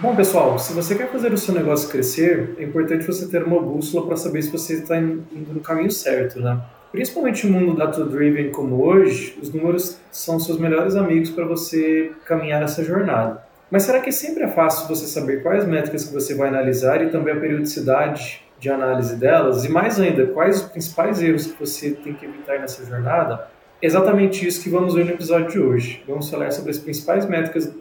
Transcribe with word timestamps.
Bom, 0.00 0.16
pessoal, 0.16 0.58
se 0.58 0.72
você 0.72 0.94
quer 0.94 1.10
fazer 1.10 1.32
o 1.32 1.38
seu 1.38 1.54
negócio 1.54 1.88
crescer, 1.88 2.54
é 2.58 2.64
importante 2.64 3.06
você 3.06 3.28
ter 3.28 3.44
uma 3.44 3.60
bússola 3.60 4.06
para 4.06 4.16
saber 4.16 4.42
se 4.42 4.50
você 4.50 4.74
está 4.74 4.96
indo 4.98 5.52
no 5.52 5.60
caminho 5.60 5.90
certo, 5.90 6.40
né? 6.40 6.60
Principalmente 6.90 7.46
no 7.46 7.60
mundo 7.60 7.76
data-driven 7.76 8.50
como 8.50 8.82
hoje, 8.82 9.38
os 9.40 9.52
números 9.52 9.98
são 10.10 10.40
seus 10.40 10.58
melhores 10.58 10.96
amigos 10.96 11.30
para 11.30 11.44
você 11.44 12.10
caminhar 12.24 12.62
essa 12.62 12.82
jornada. 12.82 13.44
Mas 13.70 13.82
será 13.82 14.00
que 14.00 14.10
sempre 14.10 14.44
é 14.44 14.48
fácil 14.48 14.88
você 14.88 15.06
saber 15.06 15.42
quais 15.42 15.66
métricas 15.66 16.04
que 16.04 16.12
você 16.12 16.34
vai 16.34 16.48
analisar 16.48 17.02
e 17.02 17.10
também 17.10 17.34
a 17.34 17.40
periodicidade 17.40 18.42
de 18.58 18.70
análise 18.70 19.16
delas? 19.16 19.64
E 19.64 19.68
mais 19.68 20.00
ainda, 20.00 20.26
quais 20.26 20.62
os 20.62 20.68
principais 20.70 21.22
erros 21.22 21.46
que 21.46 21.60
você 21.60 21.90
tem 21.90 22.14
que 22.14 22.24
evitar 22.24 22.58
nessa 22.58 22.84
jornada? 22.84 23.46
exatamente 23.82 24.46
isso 24.46 24.62
que 24.62 24.70
vamos 24.70 24.94
ver 24.94 25.04
no 25.04 25.10
episódio 25.10 25.50
de 25.50 25.58
hoje. 25.58 26.02
Vamos 26.06 26.30
falar 26.30 26.52
sobre 26.52 26.70
as 26.70 26.78
principais 26.78 27.26
métricas 27.26 27.74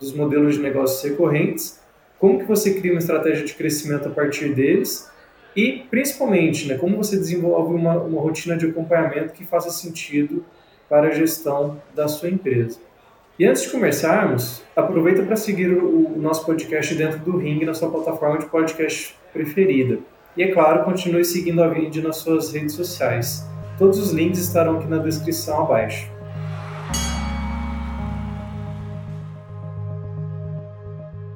dos 0.00 0.12
modelos 0.12 0.54
de 0.54 0.62
negócios 0.62 1.02
recorrentes, 1.02 1.80
como 2.18 2.38
que 2.38 2.44
você 2.44 2.74
cria 2.74 2.92
uma 2.92 2.98
estratégia 2.98 3.44
de 3.44 3.54
crescimento 3.54 4.08
a 4.08 4.10
partir 4.10 4.54
deles 4.54 5.10
e, 5.54 5.84
principalmente, 5.90 6.68
né, 6.68 6.76
como 6.76 6.96
você 6.96 7.16
desenvolve 7.16 7.74
uma, 7.74 7.94
uma 8.02 8.20
rotina 8.20 8.56
de 8.56 8.66
acompanhamento 8.66 9.32
que 9.32 9.44
faça 9.44 9.70
sentido 9.70 10.44
para 10.88 11.08
a 11.08 11.10
gestão 11.10 11.80
da 11.94 12.06
sua 12.08 12.28
empresa. 12.28 12.78
E 13.38 13.44
antes 13.44 13.62
de 13.62 13.70
começarmos, 13.70 14.62
aproveita 14.74 15.22
para 15.22 15.36
seguir 15.36 15.70
o, 15.70 16.14
o, 16.14 16.18
nosso 16.18 16.46
podcast 16.46 16.94
dentro 16.94 17.18
do 17.18 17.36
Ring 17.36 17.64
na 17.64 17.74
sua 17.74 17.90
plataforma 17.90 18.38
de 18.38 18.46
podcast 18.46 19.14
preferida. 19.32 19.98
E, 20.36 20.42
é 20.42 20.52
claro, 20.52 20.84
continue 20.84 21.24
seguindo 21.24 21.62
a 21.62 21.68
Vind 21.68 21.96
nas 21.96 22.16
suas 22.16 22.52
redes 22.52 22.74
sociais. 22.74 23.46
Todos 23.78 23.98
os 23.98 24.12
links 24.12 24.38
estarão 24.38 24.78
aqui 24.78 24.86
na 24.86 24.98
descrição 24.98 25.62
abaixo. 25.62 26.15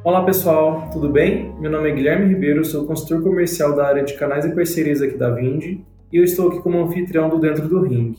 Olá 0.02 0.24
pessoal, 0.24 0.88
tudo 0.90 1.10
bem? 1.10 1.54
Meu 1.60 1.70
nome 1.70 1.90
é 1.90 1.92
Guilherme 1.92 2.32
Ribeiro, 2.32 2.64
sou 2.64 2.86
consultor 2.86 3.22
comercial 3.22 3.76
da 3.76 3.86
área 3.86 4.02
de 4.02 4.14
canais 4.14 4.46
e 4.46 4.54
parcerias 4.54 5.02
aqui 5.02 5.14
da 5.14 5.28
Vind 5.28 5.62
e 5.62 6.16
eu 6.16 6.24
estou 6.24 6.48
aqui 6.48 6.62
como 6.62 6.82
anfitrião 6.82 7.28
do 7.28 7.38
Dentro 7.38 7.68
do 7.68 7.82
Ring. 7.82 8.14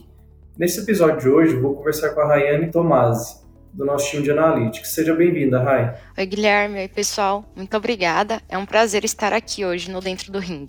Nesse 0.56 0.78
episódio 0.78 1.18
de 1.18 1.28
hoje, 1.28 1.56
vou 1.56 1.74
conversar 1.74 2.10
com 2.10 2.20
a 2.20 2.26
Rayane 2.28 2.70
Tomasi, 2.70 3.42
do 3.72 3.84
nosso 3.84 4.08
time 4.08 4.22
de 4.22 4.30
Analytics. 4.30 4.94
Seja 4.94 5.12
bem-vinda, 5.12 5.60
Ray. 5.60 5.90
Oi, 6.16 6.24
Guilherme. 6.24 6.78
Oi, 6.78 6.88
pessoal. 6.88 7.44
Muito 7.56 7.76
obrigada. 7.76 8.40
É 8.48 8.56
um 8.56 8.64
prazer 8.64 9.04
estar 9.04 9.32
aqui 9.32 9.64
hoje 9.64 9.90
no 9.90 10.00
Dentro 10.00 10.30
do 10.30 10.38
Ring. 10.38 10.68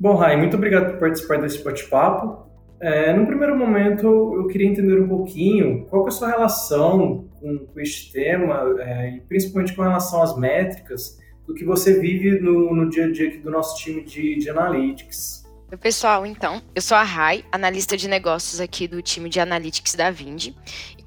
Bom, 0.00 0.16
Ray, 0.16 0.36
muito 0.36 0.56
obrigado 0.56 0.90
por 0.90 0.98
participar 0.98 1.40
desse 1.40 1.62
bate-papo. 1.62 2.48
É, 2.80 3.12
no 3.12 3.26
primeiro 3.28 3.56
momento, 3.56 4.34
eu 4.34 4.48
queria 4.48 4.66
entender 4.66 5.00
um 5.00 5.08
pouquinho 5.08 5.86
qual 5.88 6.04
é 6.04 6.08
a 6.08 6.10
sua 6.10 6.28
relação 6.30 7.27
com, 7.40 7.58
com 7.58 7.80
este 7.80 8.12
tema, 8.12 8.76
é, 8.80 9.16
e 9.16 9.20
principalmente 9.20 9.74
com 9.74 9.82
relação 9.82 10.22
às 10.22 10.36
métricas, 10.36 11.18
do 11.46 11.54
que 11.54 11.64
você 11.64 11.98
vive 11.98 12.38
no, 12.40 12.74
no 12.74 12.90
dia 12.90 13.06
a 13.06 13.10
dia 13.10 13.28
aqui 13.28 13.38
do 13.38 13.50
nosso 13.50 13.82
time 13.82 14.04
de, 14.04 14.36
de 14.36 14.50
Analytics. 14.50 15.47
Pessoal, 15.76 16.24
então, 16.24 16.62
eu 16.74 16.80
sou 16.80 16.96
a 16.96 17.02
Rai, 17.02 17.44
analista 17.52 17.94
de 17.94 18.08
negócios 18.08 18.58
aqui 18.58 18.88
do 18.88 19.02
time 19.02 19.28
de 19.28 19.38
Analytics 19.38 19.94
da 19.94 20.10
Vind, 20.10 20.54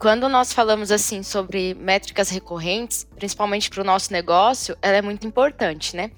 quando 0.02 0.28
nós 0.28 0.52
falamos 0.52 0.92
assim 0.92 1.22
sobre 1.22 1.76
métricas 1.76 2.32
recorrentes, 2.32 3.08
principalmente 3.16 3.70
para 3.70 3.82
o 3.82 3.86
nosso 3.86 4.12
negócio, 4.12 4.76
ela 4.82 4.98
é 4.98 5.02
muito 5.02 5.28
importante, 5.28 5.96
né? 5.96 6.10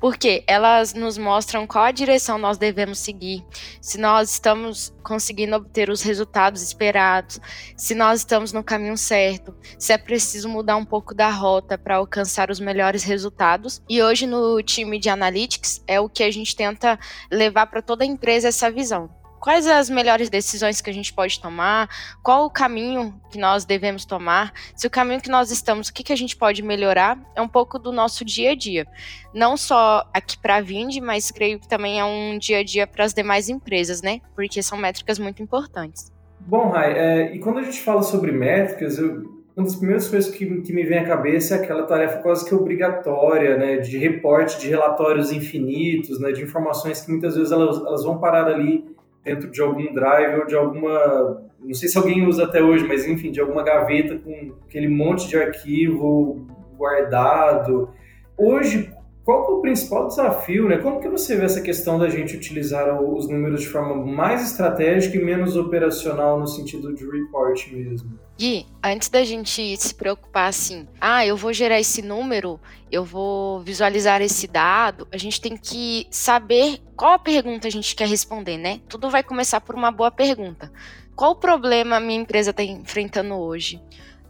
Porque 0.00 0.42
elas 0.44 0.92
nos 0.92 1.16
mostram 1.16 1.64
qual 1.64 1.84
a 1.84 1.92
direção 1.92 2.36
nós 2.36 2.58
devemos 2.58 2.98
seguir, 2.98 3.44
se 3.80 3.96
nós 3.96 4.32
estamos 4.32 4.92
conseguindo 5.04 5.54
obter 5.54 5.88
os 5.88 6.02
resultados 6.02 6.62
esperados, 6.62 7.40
se 7.76 7.94
nós 7.94 8.20
estamos 8.20 8.52
no 8.52 8.64
caminho 8.64 8.98
certo, 8.98 9.54
se 9.78 9.92
é 9.92 9.98
preciso 9.98 10.48
mudar 10.48 10.76
um 10.76 10.84
pouco 10.84 11.14
da 11.14 11.30
rota 11.30 11.78
para 11.78 11.94
alcançar 11.94 12.50
os 12.50 12.58
melhores 12.58 13.04
resultados. 13.04 13.80
E 13.88 14.02
hoje 14.02 14.26
no 14.26 14.60
time 14.62 14.98
de 14.98 15.08
analytics 15.08 15.80
é 15.86 16.00
o 16.00 16.08
que 16.08 16.24
a 16.24 16.30
gente 16.32 16.56
tenta 16.56 16.98
levar 17.30 17.66
para 17.66 17.82
toda 17.88 18.04
a 18.04 18.06
empresa 18.06 18.48
essa 18.48 18.70
visão 18.70 19.08
quais 19.38 19.66
as 19.66 19.88
melhores 19.88 20.28
decisões 20.28 20.80
que 20.80 20.90
a 20.90 20.92
gente 20.92 21.12
pode 21.12 21.40
tomar, 21.40 21.88
qual 22.22 22.44
o 22.44 22.50
caminho 22.50 23.20
que 23.30 23.38
nós 23.38 23.64
devemos 23.64 24.04
tomar, 24.04 24.52
se 24.74 24.86
o 24.86 24.90
caminho 24.90 25.20
que 25.20 25.30
nós 25.30 25.50
estamos, 25.50 25.88
o 25.88 25.94
que, 25.94 26.02
que 26.02 26.12
a 26.12 26.16
gente 26.16 26.36
pode 26.36 26.62
melhorar, 26.62 27.18
é 27.34 27.40
um 27.40 27.48
pouco 27.48 27.78
do 27.78 27.92
nosso 27.92 28.24
dia 28.24 28.50
a 28.50 28.54
dia. 28.54 28.84
Não 29.32 29.56
só 29.56 30.04
aqui 30.12 30.36
para 30.36 30.56
a 30.56 30.60
Vind, 30.60 30.98
mas 31.00 31.30
creio 31.30 31.58
que 31.58 31.68
também 31.68 32.00
é 32.00 32.04
um 32.04 32.36
dia 32.36 32.58
a 32.58 32.64
dia 32.64 32.86
para 32.86 33.04
as 33.04 33.14
demais 33.14 33.48
empresas, 33.48 34.02
né? 34.02 34.20
Porque 34.34 34.62
são 34.62 34.76
métricas 34.76 35.18
muito 35.18 35.42
importantes. 35.42 36.12
Bom, 36.40 36.70
Rai, 36.70 36.92
é, 36.92 37.34
e 37.34 37.38
quando 37.38 37.58
a 37.58 37.62
gente 37.62 37.80
fala 37.80 38.02
sobre 38.02 38.32
métricas, 38.32 38.98
eu, 38.98 39.37
uma 39.58 39.66
das 39.66 39.74
primeiras 39.74 40.08
coisas 40.08 40.30
que, 40.32 40.46
que 40.60 40.72
me 40.72 40.84
vem 40.84 40.98
à 40.98 41.04
cabeça 41.04 41.56
é 41.56 41.58
aquela 41.58 41.82
tarefa 41.82 42.18
quase 42.18 42.48
que 42.48 42.54
obrigatória, 42.54 43.56
né, 43.56 43.78
de 43.78 43.98
reporte 43.98 44.60
de 44.60 44.68
relatórios 44.68 45.32
infinitos, 45.32 46.20
né, 46.20 46.30
de 46.30 46.44
informações 46.44 47.00
que 47.00 47.10
muitas 47.10 47.34
vezes 47.34 47.50
elas, 47.50 47.76
elas 47.76 48.04
vão 48.04 48.18
parar 48.18 48.46
ali 48.46 48.84
dentro 49.24 49.50
de 49.50 49.60
algum 49.60 49.92
drive 49.92 50.38
ou 50.38 50.46
de 50.46 50.54
alguma. 50.54 51.42
Não 51.60 51.74
sei 51.74 51.88
se 51.88 51.98
alguém 51.98 52.24
usa 52.24 52.44
até 52.44 52.62
hoje, 52.62 52.86
mas 52.86 53.04
enfim, 53.04 53.32
de 53.32 53.40
alguma 53.40 53.64
gaveta 53.64 54.16
com 54.16 54.54
aquele 54.64 54.86
monte 54.86 55.26
de 55.26 55.36
arquivo 55.36 56.46
guardado. 56.76 57.90
Hoje, 58.38 58.92
qual 59.28 59.44
é 59.44 59.50
o 59.50 59.60
principal 59.60 60.08
desafio, 60.08 60.66
né? 60.66 60.78
Como 60.78 61.02
que 61.02 61.08
você 61.10 61.36
vê 61.36 61.44
essa 61.44 61.60
questão 61.60 61.98
da 61.98 62.08
gente 62.08 62.34
utilizar 62.34 62.98
os 62.98 63.28
números 63.28 63.60
de 63.60 63.68
forma 63.68 63.94
mais 63.94 64.42
estratégica 64.42 65.18
e 65.18 65.22
menos 65.22 65.54
operacional 65.54 66.40
no 66.40 66.46
sentido 66.46 66.94
de 66.94 67.04
report 67.04 67.70
mesmo? 67.70 68.18
Gui, 68.38 68.64
antes 68.82 69.10
da 69.10 69.22
gente 69.24 69.76
se 69.76 69.94
preocupar 69.94 70.48
assim, 70.48 70.88
ah, 70.98 71.26
eu 71.26 71.36
vou 71.36 71.52
gerar 71.52 71.78
esse 71.78 72.00
número, 72.00 72.58
eu 72.90 73.04
vou 73.04 73.60
visualizar 73.60 74.22
esse 74.22 74.46
dado, 74.46 75.06
a 75.12 75.18
gente 75.18 75.42
tem 75.42 75.58
que 75.58 76.06
saber 76.10 76.78
qual 76.96 77.12
a 77.12 77.18
pergunta 77.18 77.68
a 77.68 77.70
gente 77.70 77.94
quer 77.94 78.08
responder, 78.08 78.56
né? 78.56 78.80
Tudo 78.88 79.10
vai 79.10 79.22
começar 79.22 79.60
por 79.60 79.74
uma 79.74 79.90
boa 79.90 80.10
pergunta. 80.10 80.72
Qual 81.14 81.32
o 81.32 81.36
problema 81.36 81.96
a 81.96 82.00
minha 82.00 82.18
empresa 82.18 82.48
está 82.48 82.62
enfrentando 82.62 83.34
hoje? 83.34 83.78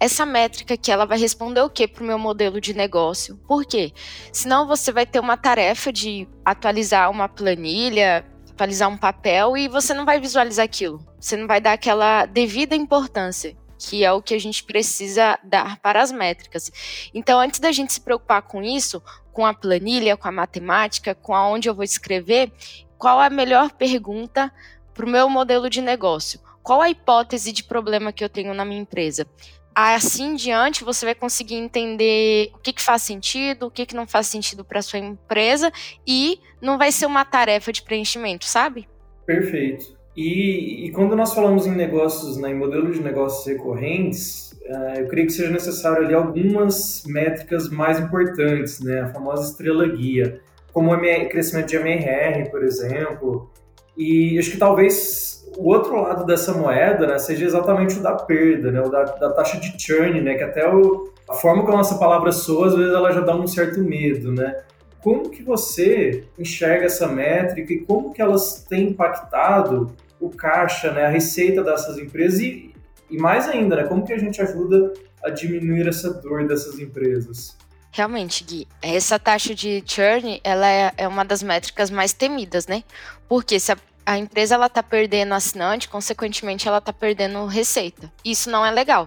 Essa 0.01 0.25
métrica 0.25 0.77
que 0.77 0.93
ela 0.93 1.05
vai 1.05 1.19
responder 1.19 1.61
o 1.61 1.71
que 1.71 1.89
para 1.89 2.03
o 2.03 2.07
meu 2.07 2.19
modelo 2.19 2.61
de 2.61 2.75
negócio. 2.75 3.37
Por 3.49 3.65
quê? 3.65 3.93
Senão 4.33 4.67
você 4.67 4.93
vai 4.93 5.05
ter 5.05 5.21
uma 5.21 5.37
tarefa 5.37 5.93
de 5.93 6.29
atualizar 6.45 7.11
uma 7.11 7.29
planilha, 7.29 8.25
atualizar 8.51 8.89
um 8.89 8.97
papel 8.97 9.57
e 9.57 9.69
você 9.69 9.93
não 9.93 10.05
vai 10.05 10.21
visualizar 10.21 10.65
aquilo. 10.65 11.05
Você 11.21 11.37
não 11.37 11.47
vai 11.47 11.61
dar 11.61 11.73
aquela 11.73 12.27
devida 12.27 12.75
importância 12.75 13.57
que 13.79 14.05
é 14.05 14.13
o 14.13 14.21
que 14.21 14.35
a 14.35 14.41
gente 14.41 14.65
precisa 14.65 15.39
dar 15.45 15.79
para 15.79 16.03
as 16.03 16.11
métricas. 16.11 16.71
Então, 17.15 17.39
antes 17.39 17.61
da 17.61 17.71
gente 17.71 17.93
se 17.93 18.01
preocupar 18.01 18.43
com 18.43 18.63
isso, 18.63 19.01
com 19.33 19.47
a 19.47 19.55
planilha, 19.55 20.17
com 20.17 20.27
a 20.27 20.33
matemática, 20.33 21.15
com 21.15 21.35
aonde 21.35 21.69
eu 21.69 21.75
vou 21.75 21.85
escrever, 21.85 22.53
qual 22.99 23.21
a 23.21 23.31
melhor 23.31 23.71
pergunta 23.71 24.53
para 24.93 25.07
o 25.07 25.09
meu 25.09 25.31
modelo 25.31 25.71
de 25.71 25.81
negócio? 25.81 26.41
Qual 26.61 26.83
a 26.83 26.91
hipótese 26.91 27.53
de 27.53 27.63
problema 27.63 28.13
que 28.13 28.23
eu 28.23 28.29
tenho 28.29 28.53
na 28.53 28.65
minha 28.65 28.81
empresa? 28.81 29.27
Assim 29.79 30.33
em 30.33 30.35
diante 30.35 30.83
você 30.83 31.05
vai 31.05 31.15
conseguir 31.15 31.55
entender 31.55 32.51
o 32.55 32.59
que, 32.59 32.73
que 32.73 32.83
faz 32.83 33.03
sentido, 33.03 33.67
o 33.67 33.71
que, 33.71 33.87
que 33.87 33.95
não 33.95 34.07
faz 34.07 34.27
sentido 34.27 34.65
para 34.65 34.83
sua 34.83 34.99
empresa 34.99 35.73
e 36.07 36.41
não 36.61 36.77
vai 36.77 36.91
ser 36.91 37.07
uma 37.07 37.25
tarefa 37.25 37.73
de 37.73 37.83
preenchimento, 37.83 38.45
sabe? 38.45 38.89
Perfeito. 39.25 39.97
E, 40.17 40.87
e 40.87 40.91
quando 40.91 41.15
nós 41.15 41.33
falamos 41.33 41.65
em 41.65 41.71
negócios, 41.71 42.37
né, 42.37 42.51
em 42.51 42.55
modelos 42.55 42.97
de 42.97 43.03
negócios 43.05 43.47
recorrentes, 43.47 44.51
uh, 44.63 44.99
eu 44.99 45.07
creio 45.07 45.29
que 45.29 45.33
seja 45.33 45.51
necessário 45.51 46.05
ali 46.05 46.13
algumas 46.13 47.05
métricas 47.07 47.71
mais 47.71 48.01
importantes, 48.01 48.81
né, 48.81 49.03
a 49.03 49.09
famosa 49.13 49.49
estrela 49.49 49.87
guia, 49.87 50.41
como 50.73 50.93
o 50.93 50.99
crescimento 51.29 51.69
de 51.69 51.77
MRR, 51.77 52.51
por 52.51 52.65
exemplo, 52.65 53.49
e 53.97 54.37
acho 54.39 54.51
que 54.51 54.57
talvez 54.57 55.38
o 55.59 55.71
outro 55.71 56.01
lado 56.01 56.25
dessa 56.25 56.55
moeda 56.55 57.05
né, 57.05 57.19
seja 57.19 57.45
exatamente 57.45 57.99
o 57.99 58.03
da 58.03 58.15
perda, 58.15 58.71
né, 58.71 58.81
o 58.81 58.89
da, 58.89 59.03
da 59.03 59.31
taxa 59.31 59.59
de 59.59 59.75
churn, 59.77 60.21
né, 60.21 60.35
que 60.35 60.45
até 60.45 60.73
o, 60.73 61.13
a 61.29 61.35
forma 61.35 61.63
como 61.63 61.75
a 61.75 61.79
nossa 61.79 61.99
palavra 61.99 62.31
soa, 62.31 62.69
às 62.69 62.77
vezes 62.77 62.95
ela 62.95 63.11
já 63.11 63.21
dá 63.21 63.35
um 63.35 63.47
certo 63.47 63.81
medo. 63.81 64.31
Né? 64.33 64.57
Como 65.03 65.29
que 65.31 65.43
você 65.43 66.25
enxerga 66.39 66.87
essa 66.87 67.09
métrica 67.09 67.73
e 67.73 67.81
como 67.81 68.15
que 68.15 68.23
elas 68.23 68.65
têm 68.69 68.91
impactado 68.91 69.93
o 70.21 70.31
caixa, 70.31 70.93
né, 70.93 71.07
a 71.07 71.11
receita 71.11 71.65
dessas 71.65 71.99
empresas 71.99 72.39
e, 72.39 72.73
e 73.11 73.19
mais 73.19 73.49
ainda, 73.49 73.75
né, 73.75 73.83
como 73.83 74.07
que 74.07 74.13
a 74.13 74.19
gente 74.19 74.41
ajuda 74.41 74.93
a 75.25 75.29
diminuir 75.29 75.89
essa 75.89 76.15
dor 76.15 76.47
dessas 76.47 76.79
empresas? 76.79 77.59
Realmente, 77.91 78.45
Gui, 78.45 78.69
essa 78.81 79.19
taxa 79.19 79.53
de 79.57 79.83
churn, 79.85 80.41
ela 80.45 80.69
é, 80.71 80.93
é 80.99 81.09
uma 81.09 81.25
das 81.25 81.43
métricas 81.43 81.91
mais 81.91 82.13
temidas, 82.13 82.67
né? 82.69 82.85
Porque 83.29 83.59
se 83.59 83.73
a, 83.73 83.77
a 84.09 84.17
empresa 84.17 84.55
ela 84.55 84.71
tá 84.71 84.83
perdendo 84.83 85.35
assinante, 85.35 85.87
consequentemente 85.87 86.67
ela 86.67 86.81
tá 86.81 86.95
perdendo 86.95 87.45
receita. 87.45 88.11
Isso 88.25 88.49
não 88.49 88.65
é 88.65 88.71
legal. 88.71 89.07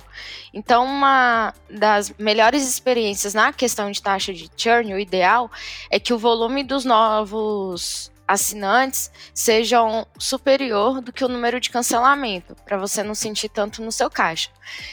Então, 0.54 0.86
uma 0.86 1.56
das 1.68 2.14
melhores 2.20 2.70
experiências 2.70 3.34
na 3.34 3.52
questão 3.52 3.90
de 3.90 4.00
taxa 4.00 4.32
de 4.32 4.48
churn, 4.56 4.94
o 4.94 5.00
ideal 5.00 5.50
é 5.90 6.00
que 6.00 6.14
o 6.14 6.20
volume 6.20 6.64
dos 6.64 6.86
novos 6.86 8.12
assinantes 8.28 9.12
sejam 9.34 10.06
superior 10.20 11.02
do 11.02 11.12
que 11.12 11.26
o 11.26 11.28
número 11.28 11.60
de 11.60 11.72
cancelamento, 11.72 12.56
para 12.64 12.78
você 12.78 13.02
não 13.02 13.16
sentir 13.16 13.50
tanto 13.50 13.82
no 13.82 13.92
seu 13.92 14.08
caixa. 14.08 14.52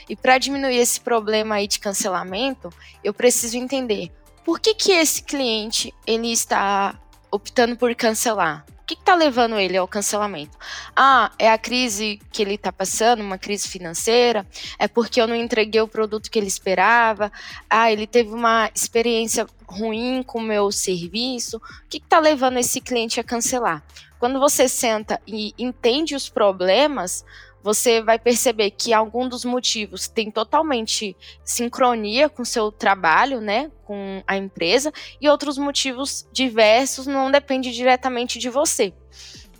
E 0.08 0.16
para 0.16 0.38
diminuir 0.38 0.78
esse 0.78 1.02
problema 1.02 1.56
aí 1.56 1.68
de 1.68 1.78
cancelamento, 1.78 2.70
eu 3.04 3.12
preciso 3.12 3.58
entender 3.58 4.10
por 4.42 4.58
que 4.58 4.72
que 4.72 4.92
esse 4.92 5.22
cliente 5.22 5.92
ele 6.06 6.32
está 6.32 6.98
optando 7.30 7.76
por 7.76 7.94
cancelar? 7.94 8.64
Que 8.88 8.94
está 8.94 9.14
levando 9.14 9.60
ele 9.60 9.76
ao 9.76 9.86
cancelamento? 9.86 10.56
Ah, 10.96 11.30
é 11.38 11.52
a 11.52 11.58
crise 11.58 12.18
que 12.32 12.40
ele 12.40 12.54
está 12.54 12.72
passando, 12.72 13.20
uma 13.20 13.36
crise 13.36 13.68
financeira? 13.68 14.46
É 14.78 14.88
porque 14.88 15.20
eu 15.20 15.26
não 15.26 15.36
entreguei 15.36 15.82
o 15.82 15.86
produto 15.86 16.30
que 16.30 16.38
ele 16.38 16.46
esperava? 16.46 17.30
Ah, 17.68 17.92
ele 17.92 18.06
teve 18.06 18.30
uma 18.30 18.70
experiência 18.74 19.46
ruim 19.66 20.22
com 20.22 20.38
o 20.38 20.42
meu 20.42 20.72
serviço? 20.72 21.58
O 21.58 21.60
que 21.90 21.98
está 21.98 22.18
levando 22.18 22.56
esse 22.56 22.80
cliente 22.80 23.20
a 23.20 23.24
cancelar? 23.24 23.84
Quando 24.18 24.40
você 24.40 24.66
senta 24.66 25.20
e 25.26 25.52
entende 25.58 26.14
os 26.14 26.30
problemas, 26.30 27.26
você 27.68 28.00
vai 28.00 28.18
perceber 28.18 28.70
que 28.70 28.94
algum 28.94 29.28
dos 29.28 29.44
motivos 29.44 30.08
tem 30.08 30.30
totalmente 30.30 31.14
sincronia 31.44 32.26
com 32.26 32.42
seu 32.42 32.72
trabalho, 32.72 33.42
né, 33.42 33.70
com 33.84 34.22
a 34.26 34.38
empresa, 34.38 34.90
e 35.20 35.28
outros 35.28 35.58
motivos 35.58 36.26
diversos 36.32 37.06
não 37.06 37.30
dependem 37.30 37.70
diretamente 37.70 38.38
de 38.38 38.48
você. 38.48 38.90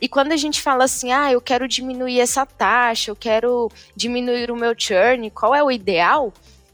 E 0.00 0.08
quando 0.08 0.32
a 0.32 0.38
gente 0.38 0.62
fala 0.62 0.84
assim, 0.84 1.12
ah, 1.12 1.30
eu 1.30 1.38
quero 1.38 1.68
diminuir 1.68 2.18
essa 2.18 2.46
taxa, 2.46 3.10
eu 3.10 3.16
quero 3.16 3.70
diminuir 3.94 4.50
o 4.50 4.56
meu 4.56 4.74
churn, 4.74 5.30
qual 5.30 5.54
é 5.54 5.62
o 5.62 5.70
ideal? 5.70 6.32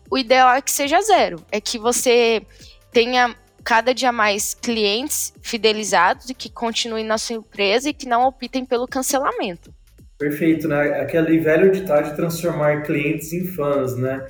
O 0.08 0.16
ideal 0.16 0.54
é 0.54 0.62
que 0.62 0.70
seja 0.70 1.02
zero, 1.02 1.44
é 1.50 1.60
que 1.60 1.80
você 1.80 2.46
tenha 2.92 3.34
cada 3.64 3.92
dia 3.92 4.12
mais 4.12 4.54
clientes 4.54 5.34
fidelizados 5.42 6.30
e 6.30 6.34
que 6.34 6.48
continuem 6.48 7.04
na 7.04 7.18
sua 7.18 7.34
empresa 7.34 7.88
e 7.88 7.92
que 7.92 8.06
não 8.06 8.24
optem 8.24 8.64
pelo 8.64 8.86
cancelamento. 8.86 9.74
Perfeito, 10.18 10.68
né? 10.68 11.00
Aquele 11.00 11.38
velho 11.38 11.72
ditado 11.72 12.10
de 12.10 12.16
transformar 12.16 12.82
clientes 12.82 13.32
em 13.32 13.44
fãs, 13.44 13.96
né? 13.96 14.26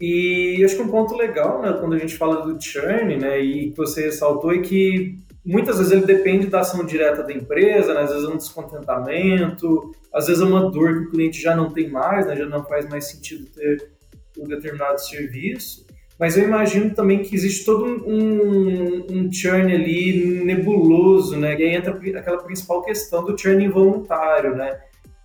E 0.00 0.62
acho 0.64 0.76
que 0.76 0.82
um 0.82 0.88
ponto 0.88 1.14
legal, 1.14 1.60
né, 1.60 1.76
quando 1.78 1.92
a 1.94 1.98
gente 1.98 2.16
fala 2.16 2.46
do 2.46 2.58
churn, 2.58 3.18
né, 3.18 3.38
e 3.38 3.70
que 3.70 3.76
você 3.76 4.06
ressaltou, 4.06 4.50
é 4.50 4.58
que 4.58 5.16
muitas 5.44 5.76
vezes 5.76 5.92
ele 5.92 6.06
depende 6.06 6.46
da 6.46 6.60
ação 6.60 6.86
direta 6.86 7.22
da 7.22 7.32
empresa, 7.34 7.92
né, 7.92 8.00
às 8.00 8.10
vezes 8.10 8.26
é 8.26 8.32
um 8.32 8.38
descontentamento, 8.38 9.92
às 10.10 10.26
vezes 10.26 10.42
é 10.42 10.46
uma 10.46 10.70
dor 10.70 10.94
que 10.94 11.00
o 11.00 11.10
cliente 11.10 11.42
já 11.42 11.54
não 11.54 11.70
tem 11.70 11.90
mais, 11.90 12.26
né, 12.26 12.34
já 12.34 12.46
não 12.46 12.64
faz 12.64 12.88
mais 12.88 13.10
sentido 13.10 13.44
ter 13.50 13.90
um 14.38 14.44
determinado 14.44 14.98
serviço. 14.98 15.86
Mas 16.18 16.38
eu 16.38 16.44
imagino 16.44 16.94
também 16.94 17.20
que 17.20 17.34
existe 17.34 17.66
todo 17.66 17.84
um, 17.84 19.06
um 19.10 19.30
churn 19.30 19.70
ali 19.70 20.42
nebuloso, 20.42 21.36
né, 21.36 21.60
e 21.60 21.62
aí 21.62 21.74
entra 21.74 21.92
aquela 22.18 22.42
principal 22.42 22.82
questão 22.82 23.22
do 23.22 23.36
churn 23.36 23.62
involuntário, 23.62 24.56
né, 24.56 24.80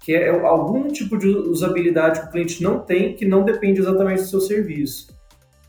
que 0.06 0.14
é 0.14 0.30
algum 0.30 0.88
tipo 0.88 1.18
de 1.18 1.28
usabilidade 1.28 2.22
que 2.22 2.28
o 2.28 2.32
cliente 2.32 2.62
não 2.62 2.78
tem, 2.78 3.16
que 3.16 3.26
não 3.26 3.44
depende 3.44 3.80
exatamente 3.80 4.22
do 4.22 4.28
seu 4.28 4.40
serviço. 4.40 5.08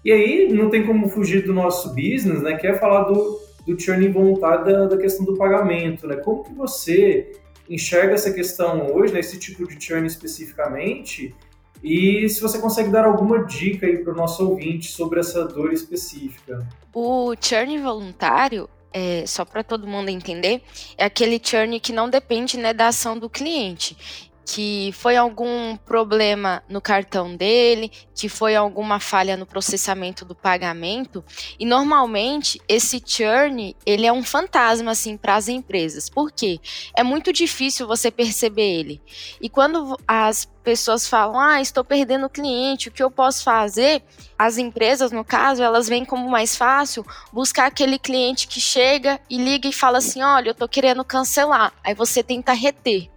E 0.05 0.13
aí 0.13 0.53
não 0.53 0.69
tem 0.69 0.85
como 0.85 1.09
fugir 1.09 1.47
do 1.47 1.55
nosso 1.55 1.89
business, 1.95 2.43
né, 2.43 2.55
que 2.55 2.67
é 2.67 2.75
falar 2.75 3.05
do, 3.05 3.41
do 3.67 3.81
churn 3.81 4.07
involuntário 4.07 4.67
da, 4.67 4.87
da 4.89 4.99
questão 4.99 5.25
do 5.25 5.39
pagamento, 5.39 6.07
né? 6.07 6.17
Como 6.17 6.45
que 6.45 6.53
você 6.53 7.33
enxerga 7.69 8.13
essa 8.13 8.31
questão 8.31 8.95
hoje, 8.95 9.15
né, 9.15 9.21
esse 9.21 9.39
tipo 9.39 9.67
de 9.67 9.83
churn 9.83 10.07
especificamente, 10.07 11.35
e 11.83 12.29
se 12.29 12.39
você 12.43 12.59
consegue 12.59 12.91
dar 12.91 13.07
alguma 13.07 13.43
dica 13.47 13.87
aí 13.87 13.97
para 13.97 14.13
o 14.13 14.17
nosso 14.17 14.47
ouvinte 14.47 14.93
sobre 14.93 15.19
essa 15.19 15.47
dor 15.47 15.73
específica. 15.73 16.69
O 16.93 17.35
churn 17.41 17.79
voluntário, 17.79 18.69
é, 18.93 19.25
só 19.27 19.47
para 19.47 19.65
todo 19.65 19.87
mundo 19.87 20.11
entender, 20.11 20.61
é 20.99 21.07
aquele 21.07 21.41
churn 21.43 21.81
que 21.81 21.93
não 21.93 22.09
depende 22.09 22.59
né, 22.59 22.75
da 22.75 22.89
ação 22.89 23.19
do 23.19 23.31
cliente 23.31 24.26
que 24.47 24.93
foi 24.93 25.17
algum 25.17 25.77
problema 25.77 26.63
no 26.69 26.81
cartão 26.81 27.35
dele, 27.35 27.91
que 28.15 28.29
foi 28.29 28.55
alguma 28.55 29.01
falha 29.01 29.37
no 29.37 29.45
processamento 29.45 30.25
do 30.25 30.37
pagamento. 30.37 31.25
E 31.59 31.67
normalmente 31.67 32.61
esse 32.69 33.03
churn, 33.05 33.75
ele 33.85 34.07
é 34.07 34.13
um 34.13 34.23
fantasma 34.23 34.93
assim 34.93 35.17
para 35.17 35.35
as 35.35 35.49
empresas. 35.49 36.09
Por 36.09 36.31
quê? 36.31 36.61
É 36.97 37.03
muito 37.03 37.33
difícil 37.33 37.89
você 37.89 38.09
perceber 38.09 38.79
ele. 38.79 39.03
E 39.41 39.49
quando 39.49 39.99
as 40.07 40.49
pessoas 40.67 41.07
falam: 41.09 41.39
"Ah, 41.39 41.61
estou 41.61 41.85
perdendo 41.85 42.29
cliente, 42.29 42.89
o 42.89 42.93
que 42.93 43.01
eu 43.03 43.09
posso 43.09 43.45
fazer?", 43.45 44.03
as 44.37 44.59
empresas, 44.59 45.13
no 45.13 45.25
caso, 45.25 45.63
elas 45.63 45.89
vêm 45.89 46.05
como 46.05 46.29
mais 46.29 46.57
fácil 46.57 47.07
buscar 47.33 47.67
aquele 47.67 48.01
cliente 48.01 48.49
que 48.49 48.61
chega 48.61 49.21
e 49.31 49.39
liga 49.39 49.69
e 49.69 49.73
fala 49.73 49.99
assim: 49.99 50.23
"Olha, 50.25 50.49
eu 50.49 50.53
estou 50.53 50.69
querendo 50.69 51.05
cancelar". 51.05 51.73
Aí 51.85 51.95
você 51.95 52.21
tenta 52.21 52.53
reter. 52.53 53.09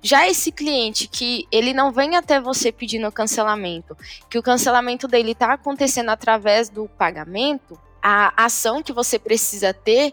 Já 0.00 0.28
esse 0.28 0.52
cliente 0.52 1.08
que 1.08 1.46
ele 1.50 1.72
não 1.72 1.90
vem 1.90 2.16
até 2.16 2.40
você 2.40 2.70
pedindo 2.70 3.10
cancelamento, 3.10 3.96
que 4.30 4.38
o 4.38 4.42
cancelamento 4.42 5.08
dele 5.08 5.32
está 5.32 5.52
acontecendo 5.52 6.10
através 6.10 6.68
do 6.68 6.88
pagamento, 6.88 7.78
a 8.00 8.32
ação 8.44 8.82
que 8.82 8.92
você 8.92 9.18
precisa 9.18 9.72
ter 9.72 10.12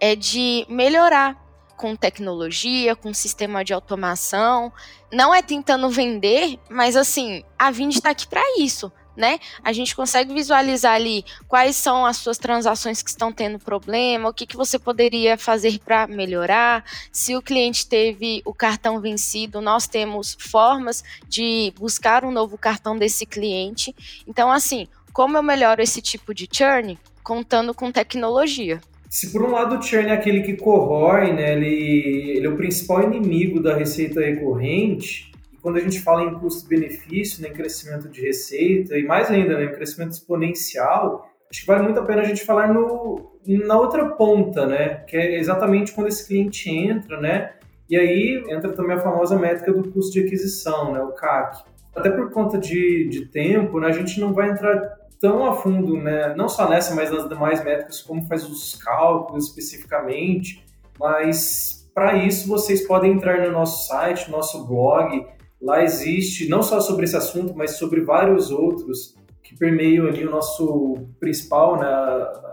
é 0.00 0.14
de 0.14 0.64
melhorar 0.68 1.43
com 1.76 1.96
tecnologia, 1.96 2.96
com 2.96 3.12
sistema 3.12 3.64
de 3.64 3.72
automação. 3.72 4.72
Não 5.12 5.34
é 5.34 5.42
tentando 5.42 5.88
vender, 5.90 6.58
mas 6.68 6.96
assim, 6.96 7.44
a 7.58 7.70
Vind 7.70 7.92
está 7.92 8.10
aqui 8.10 8.26
para 8.26 8.42
isso 8.58 8.92
né? 9.16 9.38
A 9.62 9.72
gente 9.72 9.94
consegue 9.94 10.34
visualizar 10.34 10.94
ali 10.94 11.24
quais 11.46 11.76
são 11.76 12.04
as 12.04 12.16
suas 12.16 12.38
transações 12.38 13.02
que 13.02 13.10
estão 13.10 13.32
tendo 13.32 13.58
problema, 13.58 14.28
o 14.28 14.34
que, 14.34 14.46
que 14.46 14.56
você 14.56 14.78
poderia 14.78 15.38
fazer 15.38 15.78
para 15.78 16.06
melhorar. 16.06 16.84
Se 17.12 17.36
o 17.36 17.42
cliente 17.42 17.86
teve 17.86 18.42
o 18.44 18.52
cartão 18.52 19.00
vencido, 19.00 19.60
nós 19.60 19.86
temos 19.86 20.36
formas 20.38 21.04
de 21.28 21.72
buscar 21.78 22.24
um 22.24 22.30
novo 22.30 22.58
cartão 22.58 22.98
desse 22.98 23.24
cliente. 23.24 23.94
Então, 24.26 24.50
assim, 24.50 24.88
como 25.12 25.36
eu 25.36 25.42
melhoro 25.42 25.82
esse 25.82 26.02
tipo 26.02 26.34
de 26.34 26.48
churn? 26.50 26.98
Contando 27.22 27.72
com 27.72 27.90
tecnologia. 27.90 28.80
Se 29.14 29.30
por 29.30 29.44
um 29.44 29.52
lado 29.52 29.78
o 29.78 29.80
churn 29.80 30.08
é 30.08 30.12
aquele 30.12 30.42
que 30.42 30.56
corrói, 30.56 31.32
né, 31.32 31.52
ele, 31.52 32.36
ele 32.36 32.46
é 32.48 32.50
o 32.50 32.56
principal 32.56 33.00
inimigo 33.00 33.60
da 33.60 33.76
receita 33.76 34.20
recorrente, 34.20 35.30
quando 35.62 35.76
a 35.76 35.80
gente 35.80 36.00
fala 36.00 36.24
em 36.24 36.34
custo-benefício, 36.34 37.40
né, 37.40 37.50
em 37.50 37.52
crescimento 37.52 38.08
de 38.08 38.20
receita, 38.20 38.98
e 38.98 39.04
mais 39.04 39.30
ainda, 39.30 39.56
né, 39.56 39.66
em 39.66 39.72
crescimento 39.72 40.10
exponencial, 40.10 41.30
acho 41.48 41.60
que 41.60 41.66
vale 41.68 41.84
muito 41.84 42.00
a 42.00 42.04
pena 42.04 42.22
a 42.22 42.24
gente 42.24 42.44
falar 42.44 42.74
no, 42.74 43.38
na 43.46 43.78
outra 43.78 44.04
ponta, 44.16 44.66
né, 44.66 45.04
que 45.06 45.16
é 45.16 45.38
exatamente 45.38 45.92
quando 45.92 46.08
esse 46.08 46.26
cliente 46.26 46.68
entra, 46.68 47.20
né, 47.20 47.52
e 47.88 47.96
aí 47.96 48.42
entra 48.48 48.72
também 48.72 48.96
a 48.96 49.00
famosa 49.00 49.38
métrica 49.38 49.72
do 49.72 49.92
custo 49.92 50.12
de 50.12 50.26
aquisição, 50.26 50.92
né, 50.92 51.00
o 51.00 51.12
CAC. 51.12 51.62
Até 51.94 52.10
por 52.10 52.32
conta 52.32 52.58
de, 52.58 53.06
de 53.08 53.26
tempo, 53.26 53.78
né, 53.78 53.86
a 53.86 53.92
gente 53.92 54.18
não 54.18 54.32
vai 54.32 54.50
entrar 54.50 54.74
tão 55.20 55.46
a 55.46 55.54
fundo, 55.54 55.96
né, 55.96 56.34
não 56.36 56.48
só 56.48 56.68
nessa, 56.68 56.94
mas 56.94 57.10
nas 57.10 57.28
demais 57.28 57.62
métricas, 57.64 58.02
como 58.02 58.26
faz 58.26 58.48
os 58.48 58.74
cálculos 58.74 59.48
especificamente, 59.48 60.64
mas 60.98 61.88
para 61.94 62.14
isso 62.14 62.48
vocês 62.48 62.86
podem 62.86 63.12
entrar 63.12 63.46
no 63.46 63.52
nosso 63.52 63.88
site, 63.88 64.30
no 64.30 64.36
nosso 64.36 64.66
blog, 64.66 65.26
Lá 65.64 65.82
existe, 65.82 66.46
não 66.46 66.62
só 66.62 66.78
sobre 66.78 67.04
esse 67.04 67.16
assunto, 67.16 67.54
mas 67.56 67.78
sobre 67.78 68.02
vários 68.02 68.50
outros 68.50 69.14
que 69.42 69.56
permeiam 69.56 70.06
ali 70.06 70.26
o 70.26 70.30
nosso 70.30 71.06
principal, 71.18 71.80
né, 71.80 71.86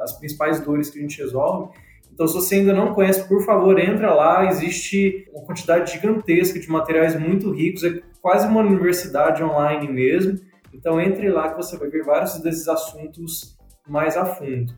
as 0.01 0.13
principais 0.13 0.62
dores 0.62 0.89
que 0.89 0.98
a 0.98 1.01
gente 1.01 1.22
resolve. 1.22 1.74
Então, 2.13 2.25
se 2.25 2.34
você 2.34 2.56
ainda 2.56 2.74
não 2.74 2.94
conhece, 2.94 3.27
por 3.27 3.44
favor, 3.44 3.77
entra 3.77 4.13
lá. 4.13 4.46
Existe 4.48 5.27
uma 5.34 5.44
quantidade 5.44 5.91
gigantesca 5.91 6.58
de 6.58 6.70
materiais 6.70 7.20
muito 7.20 7.51
ricos, 7.51 7.84
é 7.84 8.01
quase 8.22 8.48
uma 8.48 8.62
universidade 8.62 9.44
online 9.44 9.89
mesmo. 9.89 10.39
Então, 10.74 11.00
entre 11.00 11.30
lá 11.30 11.50
que 11.50 11.58
você 11.58 11.78
vai 11.78 11.90
ver 11.90 12.04
vários 12.04 12.40
desses 12.40 12.68
assuntos 12.68 13.58
mais 13.88 14.16
a 14.16 14.25
fundo. 14.25 14.74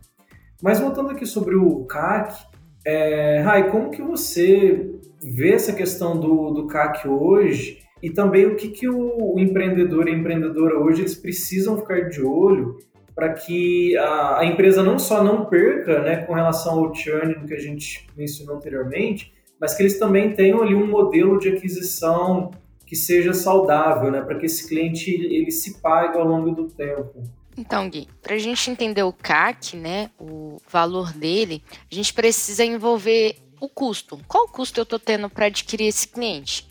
Mas 0.62 0.80
voltando 0.80 1.12
aqui 1.12 1.26
sobre 1.26 1.56
o 1.56 1.86
CAC, 1.86 2.42
é, 2.86 3.40
Rai, 3.40 3.70
como 3.70 3.92
que 3.92 4.02
você 4.02 5.00
vê 5.22 5.54
essa 5.54 5.74
questão 5.74 6.20
do, 6.20 6.52
do 6.52 6.68
CAC 6.68 7.08
hoje 7.08 7.80
e 8.02 8.10
também 8.10 8.46
o 8.46 8.56
que, 8.56 8.70
que 8.70 8.90
o, 8.90 9.36
o 9.36 9.40
empreendedor 9.40 10.08
e 10.08 10.12
a 10.12 10.16
empreendedora 10.16 10.78
hoje 10.78 11.02
eles 11.02 11.16
precisam 11.16 11.78
ficar 11.78 12.10
de 12.10 12.22
olho 12.22 12.78
para 13.16 13.34
que 13.34 13.96
a, 13.98 14.40
a, 14.40 14.46
empresa 14.46 14.84
não 14.84 14.98
só 14.98 15.24
não 15.24 15.46
perca 15.46 16.02
né, 16.02 16.18
com 16.26 16.34
relação 16.34 16.80
ao 16.80 16.94
churn 16.94 17.36
que 17.48 17.54
a 17.54 17.60
gente 17.60 18.08
mencionou 18.18 18.58
anteriormente, 18.58 19.34
mas 19.60 19.76
que 19.76 19.84
eles 19.84 20.00
também 20.00 20.34
tenham 20.34 20.62
ali 20.62 20.76
um 20.76 20.88
modelo 20.88 21.38
de 21.38 21.50
aquisição 21.50 22.52
que 22.94 22.98
seja 22.98 23.34
saudável, 23.34 24.12
né, 24.12 24.22
para 24.22 24.38
que 24.38 24.46
esse 24.46 24.68
cliente 24.68 25.10
ele 25.10 25.50
se 25.50 25.80
pague 25.80 26.16
ao 26.16 26.24
longo 26.24 26.52
do 26.52 26.70
tempo. 26.70 27.24
Então, 27.58 27.90
Gui, 27.90 28.08
para 28.22 28.36
a 28.36 28.38
gente 28.38 28.70
entender 28.70 29.02
o 29.02 29.12
CAC, 29.12 29.76
né, 29.76 30.12
o 30.20 30.62
valor 30.70 31.12
dele, 31.12 31.64
a 31.92 31.96
gente 31.96 32.14
precisa 32.14 32.64
envolver 32.64 33.38
o 33.60 33.68
custo. 33.68 34.20
Qual 34.28 34.48
custo 34.48 34.80
eu 34.80 34.84
estou 34.84 35.00
tendo 35.00 35.28
para 35.28 35.48
adquirir 35.48 35.88
esse 35.88 36.08
cliente? 36.08 36.68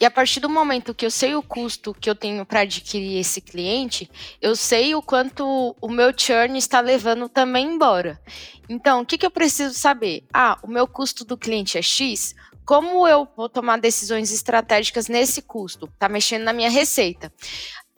E 0.00 0.04
a 0.04 0.10
partir 0.10 0.40
do 0.40 0.50
momento 0.50 0.92
que 0.92 1.06
eu 1.06 1.10
sei 1.10 1.36
o 1.36 1.42
custo 1.42 1.94
que 1.94 2.10
eu 2.10 2.16
tenho 2.16 2.44
para 2.44 2.62
adquirir 2.62 3.20
esse 3.20 3.40
cliente, 3.40 4.10
eu 4.42 4.56
sei 4.56 4.96
o 4.96 5.02
quanto 5.02 5.76
o 5.80 5.88
meu 5.88 6.12
churn 6.16 6.58
está 6.58 6.80
levando 6.80 7.28
também 7.28 7.74
embora. 7.74 8.20
Então, 8.68 9.02
o 9.02 9.06
que, 9.06 9.16
que 9.16 9.26
eu 9.26 9.30
preciso 9.30 9.74
saber? 9.74 10.24
Ah, 10.34 10.58
o 10.64 10.68
meu 10.68 10.88
custo 10.88 11.24
do 11.24 11.36
cliente 11.36 11.78
é 11.78 11.82
X. 11.82 12.34
Como 12.70 13.04
eu 13.08 13.26
vou 13.36 13.48
tomar 13.48 13.80
decisões 13.80 14.30
estratégicas 14.30 15.08
nesse 15.08 15.42
custo? 15.42 15.86
Está 15.86 16.08
mexendo 16.08 16.44
na 16.44 16.52
minha 16.52 16.70
receita. 16.70 17.32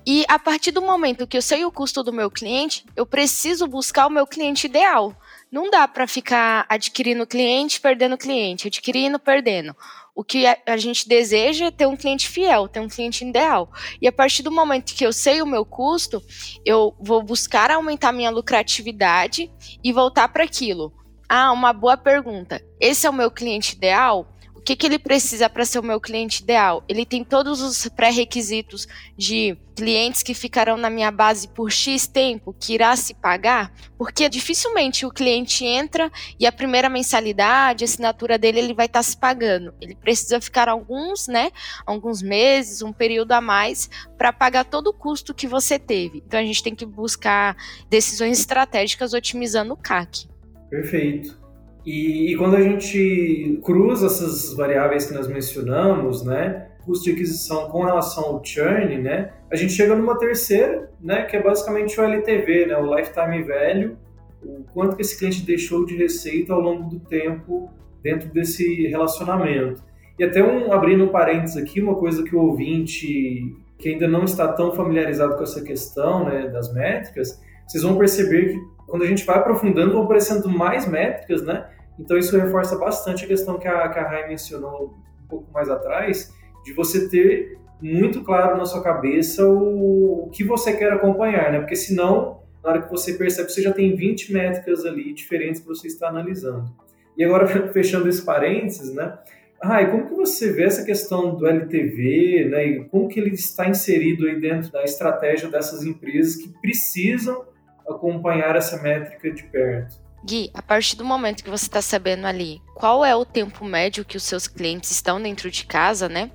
E 0.06 0.24
a 0.26 0.38
partir 0.38 0.70
do 0.70 0.80
momento 0.80 1.26
que 1.26 1.36
eu 1.36 1.42
sei 1.42 1.62
o 1.62 1.70
custo 1.70 2.02
do 2.02 2.10
meu 2.10 2.30
cliente, 2.30 2.86
eu 2.96 3.04
preciso 3.04 3.66
buscar 3.66 4.06
o 4.06 4.10
meu 4.10 4.26
cliente 4.26 4.66
ideal 4.66 5.14
Não 5.50 5.70
dá 5.70 5.86
para 5.86 6.06
ficar 6.06 6.64
adquirindo 6.70 7.26
cliente, 7.26 7.82
perdendo 7.82 8.16
cliente, 8.16 8.68
adquirindo, 8.68 9.18
perdendo. 9.18 9.76
O 10.14 10.24
que 10.24 10.46
a 10.46 10.76
gente 10.78 11.06
deseja 11.06 11.66
é 11.66 11.70
ter 11.70 11.86
um 11.86 11.94
cliente 11.94 12.26
fiel, 12.26 12.66
ter 12.66 12.80
um 12.80 12.88
cliente 12.88 13.26
ideal. 13.26 13.70
E 14.00 14.08
a 14.08 14.12
partir 14.12 14.42
do 14.42 14.50
momento 14.50 14.94
que 14.94 15.04
eu 15.04 15.12
sei 15.12 15.42
o 15.42 15.46
meu 15.46 15.66
custo, 15.66 16.22
eu 16.64 16.96
vou 16.98 17.22
buscar 17.22 17.70
aumentar 17.70 18.10
minha 18.10 18.30
lucratividade 18.30 19.52
e 19.84 19.92
voltar 19.92 20.28
para 20.28 20.44
aquilo. 20.44 20.94
Ah, 21.28 21.52
uma 21.52 21.74
boa 21.74 21.98
pergunta. 21.98 22.64
Esse 22.80 23.06
é 23.06 23.10
o 23.10 23.12
meu 23.12 23.30
cliente 23.30 23.76
ideal? 23.76 24.32
Que, 24.64 24.76
que 24.76 24.86
ele 24.86 24.98
precisa 24.98 25.50
para 25.50 25.64
ser 25.64 25.78
o 25.80 25.82
meu 25.82 26.00
cliente 26.00 26.42
ideal? 26.42 26.84
Ele 26.88 27.04
tem 27.04 27.24
todos 27.24 27.60
os 27.60 27.88
pré-requisitos 27.88 28.86
de 29.16 29.56
clientes 29.74 30.22
que 30.22 30.34
ficarão 30.34 30.76
na 30.76 30.88
minha 30.88 31.10
base 31.10 31.48
por 31.48 31.70
X 31.70 32.06
tempo, 32.06 32.54
que 32.58 32.74
irá 32.74 32.94
se 32.94 33.14
pagar? 33.14 33.72
Porque 33.98 34.28
dificilmente 34.28 35.04
o 35.04 35.10
cliente 35.10 35.64
entra 35.64 36.10
e 36.38 36.46
a 36.46 36.52
primeira 36.52 36.88
mensalidade, 36.88 37.82
a 37.82 37.86
assinatura 37.86 38.38
dele, 38.38 38.60
ele 38.60 38.74
vai 38.74 38.86
estar 38.86 39.00
tá 39.00 39.02
se 39.02 39.16
pagando. 39.16 39.74
Ele 39.80 39.96
precisa 39.96 40.40
ficar 40.40 40.68
alguns, 40.68 41.26
né, 41.26 41.50
alguns 41.84 42.22
meses, 42.22 42.82
um 42.82 42.92
período 42.92 43.32
a 43.32 43.40
mais 43.40 43.90
para 44.16 44.32
pagar 44.32 44.64
todo 44.64 44.88
o 44.88 44.92
custo 44.92 45.34
que 45.34 45.48
você 45.48 45.78
teve. 45.78 46.22
Então 46.24 46.38
a 46.38 46.44
gente 46.44 46.62
tem 46.62 46.74
que 46.74 46.86
buscar 46.86 47.56
decisões 47.90 48.38
estratégicas 48.38 49.12
otimizando 49.12 49.74
o 49.74 49.76
CAC. 49.76 50.28
Perfeito. 50.70 51.41
E, 51.84 52.32
e, 52.32 52.36
quando 52.36 52.56
a 52.56 52.60
gente 52.60 53.58
cruza 53.64 54.06
essas 54.06 54.54
variáveis 54.54 55.06
que 55.06 55.14
nós 55.14 55.26
mencionamos, 55.26 56.24
né, 56.24 56.68
custo 56.84 57.04
de 57.04 57.12
aquisição 57.12 57.68
com 57.68 57.84
relação 57.84 58.24
ao 58.24 58.44
churn, 58.44 58.98
né, 58.98 59.32
a 59.50 59.56
gente 59.56 59.72
chega 59.72 59.94
numa 59.96 60.16
terceira, 60.16 60.90
né, 61.00 61.22
que 61.24 61.36
é 61.36 61.42
basicamente 61.42 62.00
o 62.00 62.04
LTV, 62.04 62.66
né, 62.66 62.76
o 62.76 62.94
lifetime 62.94 63.42
value, 63.42 63.96
o 64.44 64.64
quanto 64.72 64.96
que 64.96 65.02
esse 65.02 65.18
cliente 65.18 65.42
deixou 65.42 65.84
de 65.84 65.96
receita 65.96 66.52
ao 66.52 66.60
longo 66.60 66.88
do 66.88 67.00
tempo 67.00 67.70
dentro 68.02 68.28
desse 68.30 68.86
relacionamento. 68.86 69.82
E 70.18 70.24
até 70.24 70.42
um 70.42 70.72
abrindo 70.72 71.04
um 71.04 71.08
parênteses 71.08 71.56
aqui, 71.56 71.80
uma 71.80 71.94
coisa 71.94 72.22
que 72.22 72.34
o 72.34 72.40
ouvinte 72.40 73.56
que 73.82 73.88
ainda 73.88 74.06
não 74.06 74.22
está 74.22 74.46
tão 74.46 74.72
familiarizado 74.72 75.34
com 75.34 75.42
essa 75.42 75.60
questão, 75.60 76.24
né, 76.24 76.46
das 76.46 76.72
métricas, 76.72 77.42
vocês 77.66 77.82
vão 77.82 77.98
perceber 77.98 78.52
que 78.52 78.60
quando 78.92 79.04
a 79.04 79.06
gente 79.06 79.24
vai 79.24 79.38
aprofundando, 79.38 79.94
vão 79.94 80.02
aparecendo 80.02 80.50
mais 80.50 80.86
métricas, 80.86 81.40
né? 81.40 81.66
Então 81.98 82.18
isso 82.18 82.36
reforça 82.36 82.76
bastante 82.76 83.24
a 83.24 83.26
questão 83.26 83.58
que 83.58 83.66
a, 83.66 83.88
que 83.88 83.98
a 83.98 84.06
Rai 84.06 84.28
mencionou 84.28 84.94
um 85.24 85.26
pouco 85.26 85.50
mais 85.50 85.70
atrás, 85.70 86.30
de 86.62 86.74
você 86.74 87.08
ter 87.08 87.58
muito 87.80 88.22
claro 88.22 88.54
na 88.58 88.66
sua 88.66 88.82
cabeça 88.82 89.48
o, 89.48 90.26
o 90.26 90.30
que 90.30 90.44
você 90.44 90.76
quer 90.76 90.92
acompanhar, 90.92 91.50
né? 91.50 91.60
Porque 91.60 91.74
senão, 91.74 92.42
na 92.62 92.68
hora 92.68 92.82
que 92.82 92.90
você 92.90 93.14
percebe, 93.14 93.50
você 93.50 93.62
já 93.62 93.72
tem 93.72 93.96
20 93.96 94.30
métricas 94.30 94.84
ali 94.84 95.14
diferentes 95.14 95.62
que 95.62 95.66
você 95.66 95.86
está 95.86 96.08
analisando. 96.08 96.70
E 97.16 97.24
agora, 97.24 97.46
fechando 97.72 98.10
esse 98.10 98.22
parênteses, 98.22 98.92
né? 98.94 99.16
Rai, 99.62 99.90
como 99.90 100.06
que 100.06 100.14
você 100.14 100.52
vê 100.52 100.64
essa 100.64 100.84
questão 100.84 101.34
do 101.34 101.46
LTV, 101.46 102.48
né? 102.50 102.66
E 102.66 102.84
como 102.90 103.08
que 103.08 103.18
ele 103.18 103.30
está 103.30 103.66
inserido 103.70 104.26
aí 104.26 104.38
dentro 104.38 104.70
da 104.70 104.84
estratégia 104.84 105.48
dessas 105.48 105.82
empresas 105.82 106.36
que 106.36 106.50
precisam 106.60 107.50
acompanhar 107.92 108.56
essa 108.56 108.80
métrica 108.82 109.30
de 109.30 109.42
perto. 109.44 110.02
Gui, 110.24 110.50
a 110.54 110.62
partir 110.62 110.94
do 110.94 111.04
momento 111.04 111.42
que 111.42 111.50
você 111.50 111.64
está 111.64 111.82
sabendo 111.82 112.26
ali 112.28 112.62
qual 112.76 113.04
é 113.04 113.14
o 113.14 113.24
tempo 113.24 113.64
médio 113.64 114.04
que 114.04 114.16
os 114.16 114.22
seus 114.22 114.46
clientes 114.46 114.92
estão 114.92 115.20
dentro 115.20 115.50
de 115.50 115.66
casa, 115.66 116.08
né? 116.08 116.30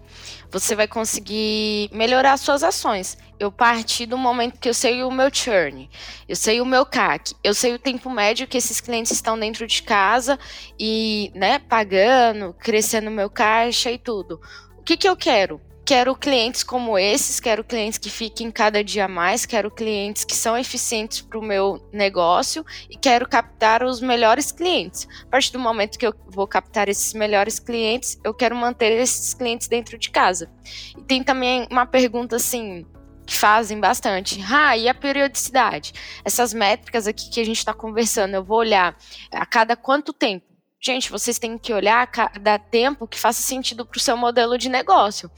Você 0.51 0.75
vai 0.75 0.89
conseguir 0.89 1.89
melhorar 1.93 2.35
suas 2.35 2.63
ações. 2.63 3.17
Eu 3.39 3.49
parti 3.49 4.05
do 4.05 4.17
momento 4.17 4.59
que 4.59 4.67
eu 4.67 4.73
sei 4.73 5.03
o 5.03 5.11
meu 5.11 5.33
churn, 5.33 5.89
eu 6.27 6.35
sei 6.35 6.59
o 6.59 6.65
meu 6.65 6.85
CAC, 6.85 7.33
eu 7.41 7.53
sei 7.53 7.75
o 7.75 7.79
tempo 7.79 8.09
médio 8.09 8.47
que 8.47 8.57
esses 8.57 8.81
clientes 8.81 9.11
estão 9.13 9.39
dentro 9.39 9.65
de 9.65 9.81
casa 9.81 10.37
e, 10.77 11.31
né, 11.33 11.59
pagando, 11.59 12.53
crescendo 12.59 13.09
meu 13.09 13.29
caixa 13.29 13.89
e 13.89 13.97
tudo. 13.97 14.41
O 14.77 14.83
que, 14.83 14.97
que 14.97 15.07
eu 15.07 15.15
quero? 15.15 15.61
Quero 15.87 16.13
clientes 16.17 16.63
como 16.63 16.99
esses, 16.99 17.39
quero 17.39 17.63
clientes 17.63 17.97
que 17.97 18.09
fiquem 18.09 18.51
cada 18.51 18.83
dia 18.83 19.07
mais, 19.07 19.45
quero 19.45 19.71
clientes 19.71 20.25
que 20.25 20.35
são 20.35 20.57
eficientes 20.57 21.21
para 21.21 21.39
o 21.39 21.41
meu 21.41 21.81
negócio 21.93 22.65
e 22.89 22.97
quero 22.97 23.25
captar 23.25 23.81
os 23.81 24.01
melhores 24.01 24.51
clientes. 24.51 25.07
A 25.23 25.27
partir 25.27 25.53
do 25.53 25.59
momento 25.59 25.97
que 25.97 26.05
eu 26.05 26.13
vou 26.27 26.45
captar 26.45 26.89
esses 26.89 27.13
melhores 27.13 27.57
clientes, 27.57 28.19
eu 28.21 28.33
quero 28.33 28.53
manter 28.53 28.91
esses 28.99 29.33
clientes 29.33 29.69
dentro 29.69 29.97
de 29.97 30.09
casa. 30.09 30.51
E 30.97 31.01
tem 31.03 31.23
também 31.23 31.65
uma 31.71 31.85
pergunta 31.85 32.35
assim, 32.35 32.85
que 33.25 33.37
fazem 33.37 33.79
bastante. 33.79 34.43
Ah, 34.51 34.75
e 34.75 34.89
a 34.89 34.93
periodicidade? 34.93 35.93
Essas 36.25 36.53
métricas 36.53 37.07
aqui 37.07 37.29
que 37.29 37.39
a 37.39 37.45
gente 37.45 37.59
está 37.59 37.73
conversando, 37.73 38.33
eu 38.33 38.43
vou 38.43 38.57
olhar 38.57 38.97
a 39.31 39.45
cada 39.45 39.77
quanto 39.77 40.11
tempo? 40.11 40.46
Gente, 40.79 41.11
vocês 41.11 41.39
têm 41.39 41.57
que 41.57 41.73
olhar 41.73 42.05
cada 42.07 42.57
tempo 42.57 43.07
que 43.07 43.19
faça 43.19 43.41
sentido 43.41 43.85
para 43.85 43.97
o 43.97 44.01
seu 44.01 44.15
modelo 44.15 44.57
de 44.57 44.69
negócio. 44.69 45.29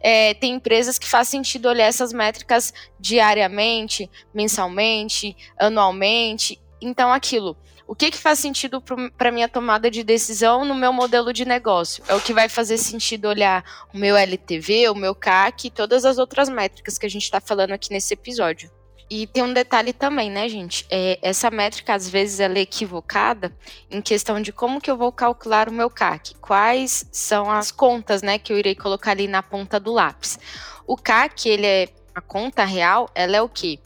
É, 0.00 0.34
tem 0.34 0.54
empresas 0.54 0.98
que 0.98 1.08
faz 1.08 1.28
sentido 1.28 1.68
olhar 1.68 1.86
essas 1.86 2.12
métricas 2.12 2.72
diariamente, 2.98 4.10
mensalmente, 4.34 5.36
anualmente. 5.58 6.60
Então, 6.80 7.12
aquilo. 7.12 7.56
O 7.86 7.94
que, 7.94 8.10
que 8.10 8.18
faz 8.18 8.38
sentido 8.38 8.82
para 9.16 9.32
minha 9.32 9.48
tomada 9.48 9.90
de 9.90 10.04
decisão 10.04 10.62
no 10.62 10.74
meu 10.74 10.92
modelo 10.92 11.32
de 11.32 11.46
negócio? 11.46 12.04
É 12.06 12.14
o 12.14 12.20
que 12.20 12.34
vai 12.34 12.46
fazer 12.46 12.76
sentido 12.76 13.28
olhar 13.28 13.64
o 13.94 13.96
meu 13.96 14.14
LTV, 14.14 14.90
o 14.90 14.94
meu 14.94 15.14
CAC 15.14 15.68
e 15.68 15.70
todas 15.70 16.04
as 16.04 16.18
outras 16.18 16.50
métricas 16.50 16.98
que 16.98 17.06
a 17.06 17.08
gente 17.08 17.22
está 17.22 17.40
falando 17.40 17.72
aqui 17.72 17.90
nesse 17.90 18.12
episódio. 18.12 18.70
E 19.10 19.26
tem 19.26 19.42
um 19.42 19.52
detalhe 19.52 19.92
também, 19.92 20.30
né, 20.30 20.48
gente? 20.48 20.86
É, 20.90 21.18
essa 21.22 21.50
métrica, 21.50 21.94
às 21.94 22.08
vezes, 22.08 22.40
ela 22.40 22.58
é 22.58 22.60
equivocada 22.60 23.54
em 23.90 24.02
questão 24.02 24.40
de 24.40 24.52
como 24.52 24.80
que 24.80 24.90
eu 24.90 24.96
vou 24.98 25.10
calcular 25.10 25.68
o 25.68 25.72
meu 25.72 25.88
CAC. 25.88 26.34
Quais 26.36 27.06
são 27.10 27.50
as 27.50 27.70
contas, 27.70 28.20
né, 28.20 28.38
que 28.38 28.52
eu 28.52 28.58
irei 28.58 28.74
colocar 28.74 29.12
ali 29.12 29.26
na 29.26 29.42
ponta 29.42 29.80
do 29.80 29.92
lápis. 29.92 30.38
O 30.86 30.96
CAC, 30.96 31.48
ele 31.48 31.66
é 31.66 31.88
a 32.14 32.20
conta 32.20 32.64
real, 32.64 33.10
ela 33.14 33.36
é 33.36 33.42
o 33.42 33.48
quê? 33.48 33.78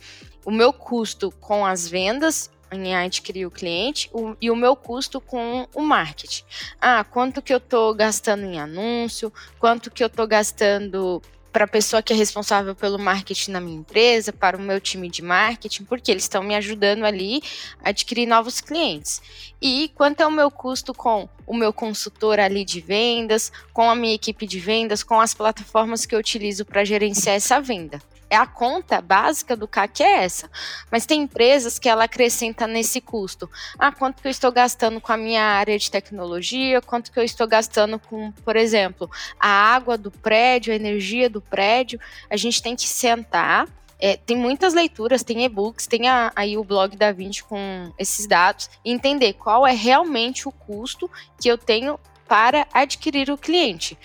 O 0.44 0.50
meu 0.50 0.72
custo 0.72 1.30
com 1.40 1.64
as 1.64 1.86
vendas 1.86 2.50
em 2.72 2.96
adquirir 2.96 3.46
o 3.46 3.50
cliente 3.50 4.08
o, 4.12 4.34
e 4.40 4.50
o 4.50 4.56
meu 4.56 4.74
custo 4.74 5.20
com 5.20 5.68
o 5.74 5.82
marketing. 5.82 6.42
Ah, 6.80 7.04
quanto 7.04 7.42
que 7.42 7.52
eu 7.52 7.58
estou 7.58 7.94
gastando 7.94 8.44
em 8.44 8.58
anúncio, 8.58 9.32
quanto 9.58 9.90
que 9.90 10.02
eu 10.02 10.06
estou 10.06 10.26
gastando 10.26 11.22
para 11.52 11.64
a 11.64 11.68
pessoa 11.68 12.02
que 12.02 12.12
é 12.12 12.16
responsável 12.16 12.74
pelo 12.74 12.98
marketing 12.98 13.50
na 13.50 13.60
minha 13.60 13.78
empresa, 13.78 14.32
para 14.32 14.56
o 14.56 14.60
meu 14.60 14.80
time 14.80 15.10
de 15.10 15.22
marketing, 15.22 15.84
porque 15.84 16.10
eles 16.10 16.22
estão 16.22 16.42
me 16.42 16.54
ajudando 16.54 17.04
ali 17.04 17.42
a 17.84 17.90
adquirir 17.90 18.26
novos 18.26 18.60
clientes. 18.60 19.20
E 19.60 19.90
quanto 19.94 20.22
é 20.22 20.26
o 20.26 20.30
meu 20.30 20.50
custo 20.50 20.94
com 20.94 21.28
o 21.46 21.54
meu 21.54 21.72
consultor 21.72 22.40
ali 22.40 22.64
de 22.64 22.80
vendas, 22.80 23.52
com 23.72 23.90
a 23.90 23.94
minha 23.94 24.14
equipe 24.14 24.46
de 24.46 24.58
vendas, 24.58 25.02
com 25.02 25.20
as 25.20 25.34
plataformas 25.34 26.06
que 26.06 26.14
eu 26.14 26.18
utilizo 26.18 26.64
para 26.64 26.84
gerenciar 26.84 27.36
essa 27.36 27.60
venda 27.60 28.00
é 28.32 28.36
a 28.36 28.46
conta 28.46 28.98
básica 29.02 29.54
do 29.54 29.68
CAC 29.68 30.02
é 30.02 30.24
essa. 30.24 30.50
Mas 30.90 31.04
tem 31.04 31.20
empresas 31.20 31.78
que 31.78 31.86
ela 31.86 32.04
acrescenta 32.04 32.66
nesse 32.66 32.98
custo. 32.98 33.48
Ah, 33.78 33.92
quanto 33.92 34.22
que 34.22 34.26
eu 34.26 34.30
estou 34.30 34.50
gastando 34.50 35.02
com 35.02 35.12
a 35.12 35.18
minha 35.18 35.44
área 35.44 35.78
de 35.78 35.90
tecnologia, 35.90 36.80
quanto 36.80 37.12
que 37.12 37.20
eu 37.20 37.24
estou 37.24 37.46
gastando 37.46 37.98
com, 37.98 38.32
por 38.32 38.56
exemplo, 38.56 39.10
a 39.38 39.48
água 39.48 39.98
do 39.98 40.10
prédio, 40.10 40.72
a 40.72 40.76
energia 40.76 41.28
do 41.28 41.42
prédio. 41.42 42.00
A 42.30 42.36
gente 42.38 42.62
tem 42.62 42.74
que 42.74 42.88
sentar 42.88 43.68
é, 44.04 44.16
tem 44.16 44.36
muitas 44.36 44.74
leituras, 44.74 45.22
tem 45.22 45.44
e-books, 45.44 45.86
tem 45.86 46.08
a, 46.08 46.32
aí 46.34 46.58
o 46.58 46.64
blog 46.64 46.96
da 46.96 47.12
Vinci 47.12 47.44
com 47.44 47.92
esses 47.96 48.26
dados, 48.26 48.68
e 48.84 48.90
entender 48.90 49.34
qual 49.34 49.64
é 49.64 49.70
realmente 49.70 50.48
o 50.48 50.50
custo 50.50 51.08
que 51.40 51.48
eu 51.48 51.56
tenho 51.56 52.00
para 52.32 52.66
adquirir 52.72 53.30
o 53.30 53.36
cliente. 53.36 53.98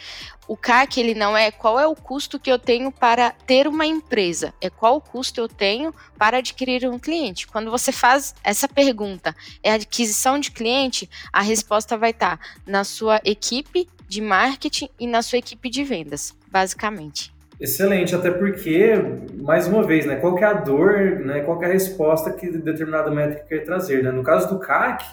O 0.50 0.58
CAC 0.58 1.00
ele 1.00 1.16
não 1.16 1.38
é 1.38 1.50
qual 1.50 1.80
é 1.80 1.88
o 1.88 1.96
custo 1.96 2.38
que 2.38 2.52
eu 2.52 2.60
tenho 2.60 2.92
para 2.92 3.32
ter 3.32 3.70
uma 3.70 3.86
empresa, 3.86 4.54
é 4.60 4.70
qual 4.70 4.98
o 4.98 5.02
custo 5.02 5.40
eu 5.40 5.48
tenho 5.48 5.96
para 6.18 6.40
adquirir 6.40 6.90
um 6.90 7.00
cliente. 7.00 7.48
Quando 7.48 7.72
você 7.72 7.90
faz 7.90 8.36
essa 8.44 8.68
pergunta, 8.68 9.34
é 9.64 9.72
aquisição 9.72 10.38
de 10.38 10.52
cliente, 10.52 11.10
a 11.32 11.42
resposta 11.42 11.98
vai 11.98 12.10
estar 12.10 12.38
na 12.66 12.84
sua 12.84 13.22
equipe 13.24 13.88
de 14.10 14.20
marketing 14.20 14.90
e 15.00 15.08
na 15.08 15.22
sua 15.22 15.40
equipe 15.40 15.70
de 15.70 15.86
vendas, 15.86 16.36
basicamente. 16.52 17.34
Excelente, 17.58 18.14
até 18.14 18.30
porque, 18.30 18.92
mais 19.38 19.68
uma 19.68 19.84
vez, 19.84 20.06
né, 20.06 20.18
qual 20.18 20.38
é 20.38 20.44
a 20.44 20.52
dor, 20.52 21.22
né, 21.22 21.44
qual 21.44 21.64
é 21.64 21.66
a 21.66 21.72
resposta 21.72 22.34
que 22.34 22.52
determinada 22.52 23.10
métrica 23.10 23.46
quer 23.48 23.64
trazer. 23.64 24.04
Né? 24.04 24.12
No 24.12 24.22
caso 24.22 24.50
do 24.50 24.60
CAC, 24.60 25.06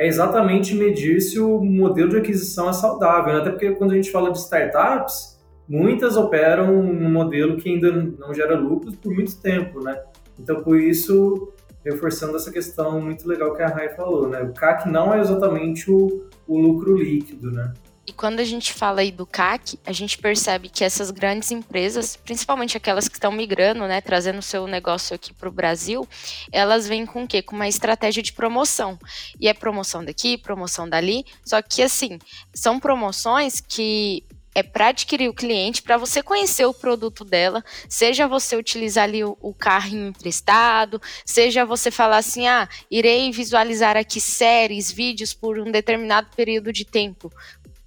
é 0.00 0.06
exatamente 0.06 0.74
medir 0.74 1.20
se 1.20 1.38
o 1.38 1.62
modelo 1.62 2.08
de 2.08 2.16
aquisição 2.16 2.70
é 2.70 2.72
saudável. 2.72 3.34
Né? 3.34 3.40
Até 3.40 3.50
porque 3.50 3.72
quando 3.72 3.92
a 3.92 3.94
gente 3.94 4.10
fala 4.10 4.32
de 4.32 4.38
startups, 4.38 5.38
muitas 5.68 6.16
operam 6.16 6.82
num 6.82 7.10
modelo 7.10 7.58
que 7.58 7.68
ainda 7.68 7.92
não 7.92 8.32
gera 8.32 8.58
lucros 8.58 8.96
por 8.96 9.12
muito 9.12 9.38
tempo, 9.42 9.84
né? 9.84 10.02
Então, 10.38 10.62
por 10.62 10.80
isso, 10.80 11.52
reforçando 11.84 12.34
essa 12.36 12.50
questão 12.50 12.98
muito 12.98 13.28
legal 13.28 13.54
que 13.54 13.62
a 13.62 13.68
Rai 13.68 13.90
falou, 13.90 14.26
né? 14.26 14.40
O 14.40 14.54
CAC 14.54 14.88
não 14.88 15.12
é 15.12 15.20
exatamente 15.20 15.90
o, 15.90 16.24
o 16.48 16.58
lucro 16.58 16.96
líquido, 16.96 17.50
né? 17.50 17.74
E 18.10 18.12
quando 18.12 18.40
a 18.40 18.44
gente 18.44 18.72
fala 18.72 19.02
aí 19.02 19.12
do 19.12 19.24
CAC, 19.24 19.78
a 19.86 19.92
gente 19.92 20.18
percebe 20.18 20.68
que 20.68 20.82
essas 20.82 21.12
grandes 21.12 21.52
empresas, 21.52 22.16
principalmente 22.16 22.76
aquelas 22.76 23.06
que 23.06 23.14
estão 23.14 23.30
migrando, 23.30 23.86
né, 23.86 24.00
trazendo 24.00 24.42
seu 24.42 24.66
negócio 24.66 25.14
aqui 25.14 25.32
para 25.32 25.48
o 25.48 25.52
Brasil, 25.52 26.04
elas 26.50 26.88
vêm 26.88 27.06
com 27.06 27.22
o 27.22 27.28
quê? 27.28 27.40
Com 27.40 27.54
uma 27.54 27.68
estratégia 27.68 28.20
de 28.20 28.32
promoção. 28.32 28.98
E 29.38 29.46
é 29.46 29.54
promoção 29.54 30.04
daqui, 30.04 30.36
promoção 30.36 30.88
dali. 30.88 31.24
Só 31.44 31.62
que 31.62 31.84
assim, 31.84 32.18
são 32.52 32.80
promoções 32.80 33.60
que 33.60 34.24
é 34.54 34.62
para 34.62 34.88
adquirir 34.88 35.28
o 35.28 35.34
cliente, 35.34 35.82
para 35.82 35.96
você 35.96 36.22
conhecer 36.22 36.64
o 36.66 36.74
produto 36.74 37.24
dela, 37.24 37.64
seja 37.88 38.26
você 38.26 38.56
utilizar 38.56 39.04
ali 39.04 39.22
o, 39.22 39.54
carrinho 39.54 40.08
emprestado, 40.08 41.00
seja 41.24 41.64
você 41.64 41.90
falar 41.90 42.18
assim, 42.18 42.46
ah, 42.48 42.68
irei 42.90 43.30
visualizar 43.30 43.96
aqui 43.96 44.20
séries, 44.20 44.90
vídeos 44.90 45.32
por 45.32 45.58
um 45.58 45.70
determinado 45.70 46.28
período 46.34 46.72
de 46.72 46.84
tempo. 46.84 47.32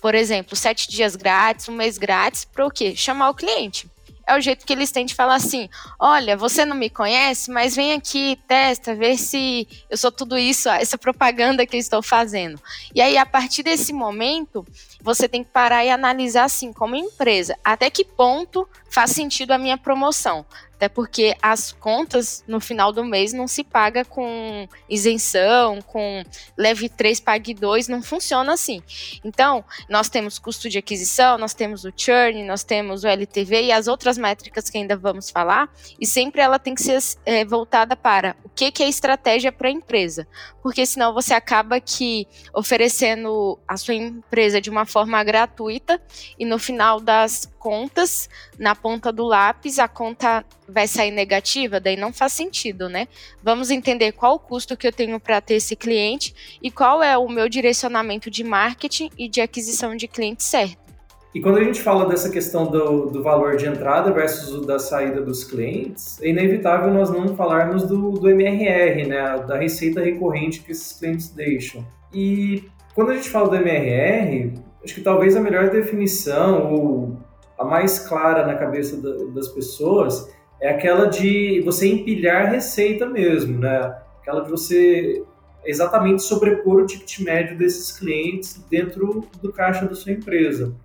Por 0.04 0.16
exemplo, 0.16 0.54
sete 0.54 0.90
dias 0.90 1.16
grátis, 1.16 1.70
um 1.70 1.72
mês 1.72 1.98
grátis, 1.98 2.44
para 2.44 2.66
o 2.66 2.70
quê? 2.70 2.94
Chamar 2.94 3.30
o 3.30 3.34
cliente 3.34 3.90
é 4.28 4.36
o 4.36 4.42
jeito 4.42 4.66
que 4.66 4.74
eles 4.74 4.92
têm 4.92 5.06
de 5.06 5.16
falar 5.16 5.36
assim: 5.36 5.70
olha, 5.98 6.36
você 6.36 6.66
não 6.66 6.76
me 6.76 6.90
conhece, 6.90 7.50
mas 7.50 7.74
vem 7.74 7.94
aqui, 7.94 8.38
testa, 8.46 8.94
vê 8.94 9.18
se 9.18 9.66
eu 9.90 9.98
sou 9.98 10.12
tudo 10.12 10.38
isso, 10.38 10.68
essa 10.68 10.98
propaganda 10.98 11.66
que 11.66 11.78
eu 11.78 11.80
estou 11.80 12.02
fazendo. 12.02 12.60
E 12.94 13.02
aí, 13.02 13.18
a 13.18 13.26
partir 13.26 13.64
desse 13.64 13.94
momento, 13.94 14.66
você 15.02 15.30
tem 15.30 15.42
que 15.42 15.52
parar 15.52 15.86
e 15.86 15.90
analisar 15.90 16.46
assim, 16.46 16.74
como 16.74 16.96
empresa, 16.98 17.58
até 17.64 17.90
que 17.90 18.04
ponto 18.04 18.68
faz 18.90 19.12
sentido 19.12 19.52
a 19.52 19.58
minha 19.58 19.78
promoção. 19.78 20.46
Até 20.84 20.90
porque 20.90 21.34
as 21.42 21.72
contas 21.72 22.44
no 22.46 22.60
final 22.60 22.92
do 22.92 23.06
mês 23.06 23.32
não 23.32 23.48
se 23.48 23.64
paga 23.64 24.04
com 24.04 24.68
isenção, 24.90 25.82
com 25.82 26.22
leve 26.58 26.90
3, 26.90 27.22
pague 27.22 27.54
2, 27.54 27.88
não 27.88 28.04
funciona 28.04 28.52
assim. 28.52 28.84
Então, 29.24 29.64
nós 29.88 30.10
temos 30.10 30.38
custo 30.38 30.68
de 30.68 30.78
aquisição, 30.78 31.38
nós 31.38 31.54
temos 31.54 31.86
o 31.86 31.94
churn, 31.96 32.44
nós 32.44 32.66
temos 32.66 33.06
o 33.06 33.08
LTV 33.08 33.64
e 33.64 33.72
as 33.72 33.88
outras 33.88 34.18
métricas 34.18 34.70
que 34.70 34.78
ainda 34.78 34.98
vamos 34.98 35.30
falar, 35.30 35.72
e 35.98 36.06
sempre 36.06 36.42
ela 36.42 36.60
tem 36.60 36.76
que 36.76 36.84
ser 36.84 37.00
é, 37.26 37.46
voltada 37.46 37.96
para 37.96 38.36
que, 38.56 38.72
que 38.72 38.84
é 38.84 38.88
estratégia 38.88 39.52
para 39.52 39.68
a 39.68 39.72
empresa. 39.72 40.28
Porque 40.62 40.86
senão 40.86 41.14
você 41.14 41.34
acaba 41.34 41.80
que 41.80 42.28
oferecendo 42.54 43.60
a 43.68 43.78
sua 43.78 43.94
empresa 43.94 44.62
de 44.62 44.70
uma 44.70 44.86
forma 44.86 45.24
gratuita 45.24 46.02
e 46.38 46.46
no 46.46 46.60
final 46.60 47.00
das 47.00 47.52
contas, 47.60 48.30
na 48.58 48.76
ponta 48.76 49.12
do 49.12 49.26
lápis, 49.26 49.80
a 49.80 49.88
conta 49.88 50.46
vai 50.68 50.88
sair 50.88 51.12
negativa, 51.12 51.80
daí 51.80 51.96
não 51.96 52.14
faz 52.14 52.34
sentido, 52.34 52.90
né? 52.90 53.08
Vamos 53.42 53.70
entender 53.70 54.12
qual 54.14 54.36
o 54.36 54.40
custo 54.40 54.78
que 54.78 54.88
eu 54.88 54.92
tenho 54.92 55.20
para 55.20 55.42
ter 55.42 55.56
esse 55.56 55.76
cliente 55.76 56.34
e 56.62 56.72
qual 56.72 57.02
é 57.02 57.18
o 57.18 57.30
meu 57.30 57.50
direcionamento 57.50 58.30
de 58.30 58.44
marketing 58.44 59.10
e 59.18 59.28
de 59.28 59.42
aquisição 59.42 59.96
de 59.96 60.08
cliente 60.08 60.44
certo. 60.44 60.83
E 61.34 61.42
quando 61.42 61.58
a 61.58 61.64
gente 61.64 61.82
fala 61.82 62.08
dessa 62.08 62.30
questão 62.30 62.68
do, 62.68 63.08
do 63.08 63.24
valor 63.24 63.56
de 63.58 63.66
entrada 63.66 64.12
versus 64.12 64.54
o 64.54 64.62
da 64.62 64.78
saída 64.78 65.20
dos 65.20 65.44
clientes, 65.44 66.22
é 66.22 66.30
inevitável 66.30 66.94
nós 66.94 67.10
não 67.10 67.36
falarmos 67.36 67.84
do, 67.84 68.12
do 68.12 68.30
MRR, 68.30 69.08
né? 69.08 69.44
Da 69.48 69.58
receita 69.58 70.00
recorrente 70.00 70.62
que 70.62 70.72
esses 70.72 71.00
clientes 71.00 71.30
deixam. 71.30 71.84
E 72.14 72.64
quando 72.94 73.10
a 73.10 73.16
gente 73.16 73.32
fala 73.32 73.50
do 73.50 73.56
MRR, 73.56 74.54
acho 74.84 74.94
que 74.94 75.02
talvez 75.02 75.36
a 75.36 75.42
melhor 75.42 75.72
definição 75.72 76.72
ou 76.72 77.18
a 77.58 77.66
mais 77.66 77.98
clara 77.98 78.46
na 78.46 78.54
cabeça 78.54 79.02
da, 79.02 79.26
das 79.34 79.48
pessoas 79.48 80.32
é 80.62 80.70
aquela 80.70 81.08
de 81.08 81.62
você 81.66 81.88
empilhar 81.88 82.52
receita 82.52 83.08
mesmo, 83.08 83.58
né? 83.58 83.96
Aquela 84.22 84.42
de 84.42 84.52
você 84.52 85.24
exatamente 85.66 86.22
sobrepor 86.22 86.84
o 86.84 86.86
ticket 86.86 87.20
médio 87.20 87.58
desses 87.58 87.92
clientes 87.98 88.64
dentro 88.70 89.26
do 89.42 89.52
caixa 89.52 89.86
da 89.86 89.96
sua 89.96 90.12
empresa. 90.12 90.76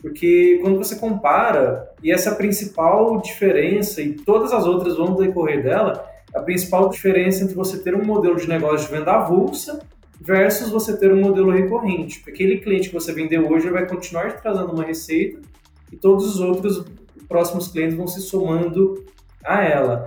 Porque 0.00 0.58
quando 0.62 0.78
você 0.78 0.96
compara, 0.96 1.90
e 2.02 2.10
essa 2.10 2.30
é 2.30 2.32
a 2.32 2.36
principal 2.36 3.20
diferença, 3.20 4.00
e 4.00 4.14
todas 4.14 4.52
as 4.52 4.66
outras 4.66 4.96
vão 4.96 5.14
decorrer 5.14 5.62
dela, 5.62 6.04
a 6.34 6.40
principal 6.40 6.88
diferença 6.88 7.42
entre 7.44 7.54
você 7.54 7.78
ter 7.78 7.94
um 7.94 8.04
modelo 8.04 8.36
de 8.36 8.48
negócio 8.48 8.86
de 8.86 8.92
venda 8.96 9.12
avulsa 9.12 9.80
versus 10.20 10.70
você 10.70 10.96
ter 10.96 11.12
um 11.12 11.20
modelo 11.20 11.50
recorrente. 11.50 12.20
Porque 12.20 12.30
aquele 12.30 12.58
cliente 12.58 12.88
que 12.88 12.94
você 12.94 13.12
vendeu 13.12 13.50
hoje 13.50 13.68
vai 13.68 13.86
continuar 13.86 14.40
trazendo 14.40 14.72
uma 14.72 14.84
receita 14.84 15.40
e 15.92 15.96
todos 15.96 16.26
os 16.26 16.40
outros 16.40 16.84
próximos 17.28 17.68
clientes 17.68 17.96
vão 17.96 18.06
se 18.06 18.20
somando 18.20 19.04
a 19.44 19.62
ela. 19.64 20.04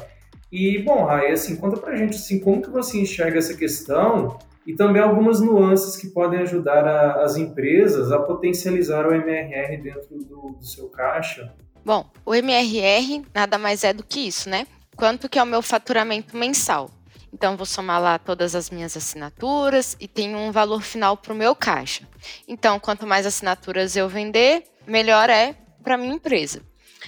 E, 0.51 0.77
bom, 0.79 1.03
Rai, 1.03 1.31
assim, 1.31 1.55
conta 1.55 1.77
pra 1.77 1.95
gente 1.95 2.15
assim, 2.15 2.39
como 2.39 2.61
que 2.61 2.69
você 2.69 2.99
enxerga 2.99 3.39
essa 3.39 3.55
questão 3.55 4.37
e 4.65 4.73
também 4.73 5.01
algumas 5.01 5.41
nuances 5.41 5.95
que 5.95 6.07
podem 6.07 6.39
ajudar 6.39 6.85
a, 6.85 7.23
as 7.23 7.37
empresas 7.37 8.11
a 8.11 8.19
potencializar 8.19 9.05
o 9.05 9.13
MRR 9.13 9.77
dentro 9.81 10.17
do, 10.19 10.55
do 10.59 10.65
seu 10.65 10.87
caixa. 10.89 11.53
Bom, 11.85 12.09
o 12.25 12.33
MRR 12.33 13.23
nada 13.33 13.57
mais 13.57 13.83
é 13.83 13.91
do 13.91 14.03
que 14.03 14.21
isso, 14.21 14.49
né? 14.49 14.65
Quanto 14.95 15.27
que 15.27 15.37
é 15.37 15.43
o 15.43 15.47
meu 15.47 15.61
faturamento 15.61 16.37
mensal? 16.37 16.89
Então, 17.33 17.57
vou 17.57 17.65
somar 17.65 17.99
lá 17.99 18.19
todas 18.19 18.53
as 18.53 18.69
minhas 18.69 18.95
assinaturas 18.95 19.97
e 19.99 20.07
tenho 20.07 20.37
um 20.37 20.51
valor 20.51 20.83
final 20.83 21.17
para 21.17 21.33
o 21.33 21.35
meu 21.35 21.55
caixa. 21.55 22.07
Então, 22.47 22.79
quanto 22.79 23.07
mais 23.07 23.25
assinaturas 23.25 23.95
eu 23.95 24.07
vender, 24.07 24.63
melhor 24.85 25.31
é 25.31 25.55
para 25.83 25.97
minha 25.97 26.13
empresa. 26.13 26.61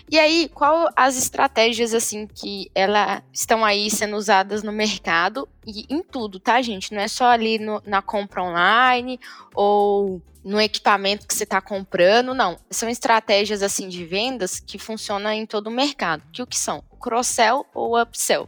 E 0.09 0.19
aí, 0.19 0.49
qual 0.53 0.89
as 0.95 1.17
estratégias 1.17 1.93
assim 1.93 2.27
que 2.27 2.69
ela 2.75 3.23
estão 3.33 3.65
aí 3.65 3.89
sendo 3.89 4.15
usadas 4.15 4.61
no 4.61 4.71
mercado 4.71 5.47
e 5.65 5.85
em 5.89 6.03
tudo, 6.03 6.39
tá, 6.39 6.61
gente? 6.61 6.93
Não 6.93 7.01
é 7.01 7.07
só 7.07 7.25
ali 7.25 7.57
no, 7.57 7.81
na 7.85 8.01
compra 8.01 8.43
online 8.43 9.19
ou 9.53 10.21
no 10.43 10.61
equipamento 10.61 11.27
que 11.27 11.33
você 11.33 11.43
está 11.43 11.59
comprando, 11.59 12.35
não. 12.35 12.55
São 12.69 12.87
estratégias 12.87 13.63
assim 13.63 13.89
de 13.89 14.05
vendas 14.05 14.59
que 14.59 14.77
funcionam 14.77 15.31
em 15.31 15.45
todo 15.45 15.67
o 15.67 15.71
mercado. 15.71 16.21
Que 16.31 16.43
o 16.43 16.47
que 16.47 16.57
são? 16.57 16.83
Cross-sell 16.99 17.65
ou 17.73 17.99
upsell. 17.99 18.47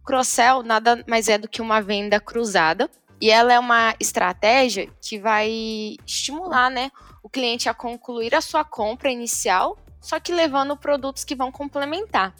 O 0.00 0.04
cross-sell 0.04 0.62
nada 0.62 1.04
mais 1.06 1.28
é 1.28 1.36
do 1.36 1.48
que 1.48 1.60
uma 1.60 1.82
venda 1.82 2.18
cruzada 2.18 2.90
e 3.20 3.30
ela 3.30 3.52
é 3.52 3.58
uma 3.58 3.94
estratégia 3.98 4.88
que 5.00 5.18
vai 5.18 5.96
estimular, 6.06 6.70
né, 6.70 6.90
o 7.22 7.28
cliente 7.28 7.68
a 7.68 7.74
concluir 7.74 8.34
a 8.34 8.40
sua 8.40 8.64
compra 8.64 9.10
inicial, 9.10 9.78
só 10.00 10.18
que 10.20 10.32
levando 10.32 10.76
produtos 10.76 11.24
que 11.24 11.34
vão 11.34 11.50
complementar. 11.50 12.34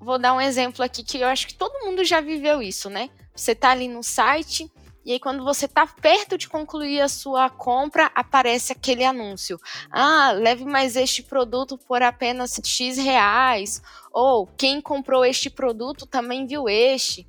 Vou 0.00 0.18
dar 0.18 0.34
um 0.34 0.40
exemplo 0.40 0.84
aqui 0.84 1.04
que 1.04 1.18
eu 1.18 1.28
acho 1.28 1.46
que 1.46 1.54
todo 1.54 1.84
mundo 1.84 2.04
já 2.04 2.20
viveu 2.20 2.60
isso, 2.60 2.90
né? 2.90 3.10
Você 3.34 3.52
está 3.52 3.70
ali 3.70 3.88
no 3.88 4.02
site 4.02 4.70
e 5.04 5.12
aí 5.12 5.18
quando 5.18 5.42
você 5.42 5.66
está 5.66 5.86
perto 5.86 6.38
de 6.38 6.48
concluir 6.48 7.00
a 7.00 7.08
sua 7.08 7.50
compra, 7.50 8.10
aparece 8.14 8.72
aquele 8.72 9.04
anúncio. 9.04 9.60
Ah, 9.90 10.32
leve 10.32 10.64
mais 10.64 10.96
este 10.96 11.22
produto 11.22 11.76
por 11.76 12.02
apenas 12.02 12.60
X 12.64 12.96
reais. 12.98 13.82
Ou 14.12 14.46
quem 14.46 14.80
comprou 14.80 15.24
este 15.24 15.50
produto 15.50 16.06
também 16.06 16.46
viu 16.46 16.68
este. 16.68 17.26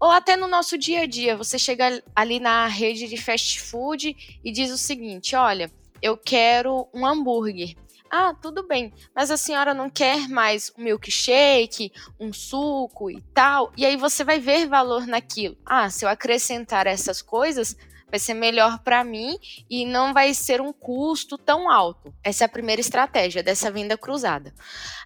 Ou 0.00 0.10
até 0.10 0.36
no 0.36 0.48
nosso 0.48 0.76
dia 0.76 1.02
a 1.02 1.06
dia, 1.06 1.36
você 1.36 1.58
chega 1.58 2.02
ali 2.14 2.40
na 2.40 2.66
rede 2.66 3.06
de 3.06 3.16
fast 3.16 3.60
food 3.60 4.40
e 4.44 4.50
diz 4.50 4.72
o 4.72 4.78
seguinte: 4.78 5.36
olha, 5.36 5.70
eu 6.00 6.16
quero 6.16 6.88
um 6.92 7.06
hambúrguer. 7.06 7.76
Ah, 8.14 8.34
tudo 8.34 8.68
bem, 8.68 8.92
mas 9.16 9.30
a 9.30 9.38
senhora 9.38 9.72
não 9.72 9.88
quer 9.88 10.28
mais 10.28 10.70
um 10.76 10.82
milkshake, 10.82 11.90
um 12.20 12.30
suco 12.30 13.10
e 13.10 13.22
tal? 13.32 13.72
E 13.74 13.86
aí 13.86 13.96
você 13.96 14.22
vai 14.22 14.38
ver 14.38 14.66
valor 14.66 15.06
naquilo. 15.06 15.56
Ah, 15.64 15.88
se 15.88 16.04
eu 16.04 16.10
acrescentar 16.10 16.86
essas 16.86 17.22
coisas, 17.22 17.74
vai 18.10 18.18
ser 18.18 18.34
melhor 18.34 18.80
para 18.80 19.02
mim 19.02 19.38
e 19.70 19.86
não 19.86 20.12
vai 20.12 20.34
ser 20.34 20.60
um 20.60 20.74
custo 20.74 21.38
tão 21.38 21.70
alto. 21.70 22.12
Essa 22.22 22.44
é 22.44 22.46
a 22.46 22.50
primeira 22.50 22.82
estratégia 22.82 23.42
dessa 23.42 23.70
venda 23.70 23.96
cruzada. 23.96 24.52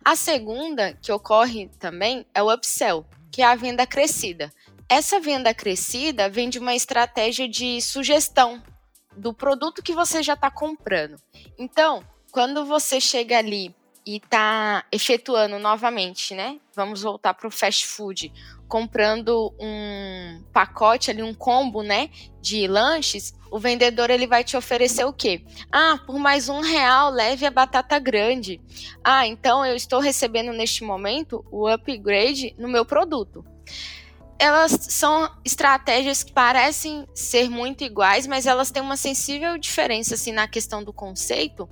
A 0.04 0.16
segunda, 0.16 0.92
que 0.94 1.12
ocorre 1.12 1.70
também, 1.78 2.26
é 2.34 2.42
o 2.42 2.52
upsell, 2.52 3.06
que 3.30 3.40
é 3.40 3.44
a 3.44 3.54
venda 3.54 3.86
crescida. 3.86 4.52
Essa 4.88 5.20
venda 5.20 5.54
crescida 5.54 6.28
vem 6.28 6.50
de 6.50 6.58
uma 6.58 6.74
estratégia 6.74 7.48
de 7.48 7.80
sugestão 7.80 8.60
do 9.16 9.32
produto 9.32 9.80
que 9.80 9.92
você 9.92 10.24
já 10.24 10.34
está 10.34 10.50
comprando. 10.50 11.16
Então, 11.56 12.04
quando 12.36 12.66
você 12.66 13.00
chega 13.00 13.38
ali 13.38 13.74
e 14.04 14.16
está 14.16 14.84
efetuando 14.92 15.58
novamente, 15.58 16.34
né? 16.34 16.60
Vamos 16.74 17.00
voltar 17.00 17.32
para 17.32 17.48
o 17.48 17.50
fast 17.50 17.86
food, 17.86 18.30
comprando 18.68 19.54
um 19.58 20.44
pacote 20.52 21.10
ali, 21.10 21.22
um 21.22 21.32
combo, 21.32 21.82
né? 21.82 22.10
De 22.42 22.68
lanches, 22.68 23.32
o 23.50 23.58
vendedor 23.58 24.10
ele 24.10 24.26
vai 24.26 24.44
te 24.44 24.54
oferecer 24.54 25.06
o 25.06 25.14
quê? 25.14 25.46
Ah, 25.72 25.98
por 26.04 26.18
mais 26.18 26.50
um 26.50 26.60
real 26.60 27.08
leve 27.08 27.46
a 27.46 27.50
batata 27.50 27.98
grande. 27.98 28.60
Ah, 29.02 29.26
então 29.26 29.64
eu 29.64 29.74
estou 29.74 29.98
recebendo 29.98 30.52
neste 30.52 30.84
momento 30.84 31.42
o 31.50 31.66
upgrade 31.66 32.54
no 32.58 32.68
meu 32.68 32.84
produto 32.84 33.42
elas 34.38 34.72
são 34.72 35.30
estratégias 35.44 36.22
que 36.22 36.32
parecem 36.32 37.06
ser 37.14 37.48
muito 37.48 37.84
iguais, 37.84 38.26
mas 38.26 38.46
elas 38.46 38.70
têm 38.70 38.82
uma 38.82 38.96
sensível 38.96 39.56
diferença 39.56 40.14
assim 40.14 40.32
na 40.32 40.46
questão 40.46 40.84
do 40.84 40.92
conceito. 40.92 41.68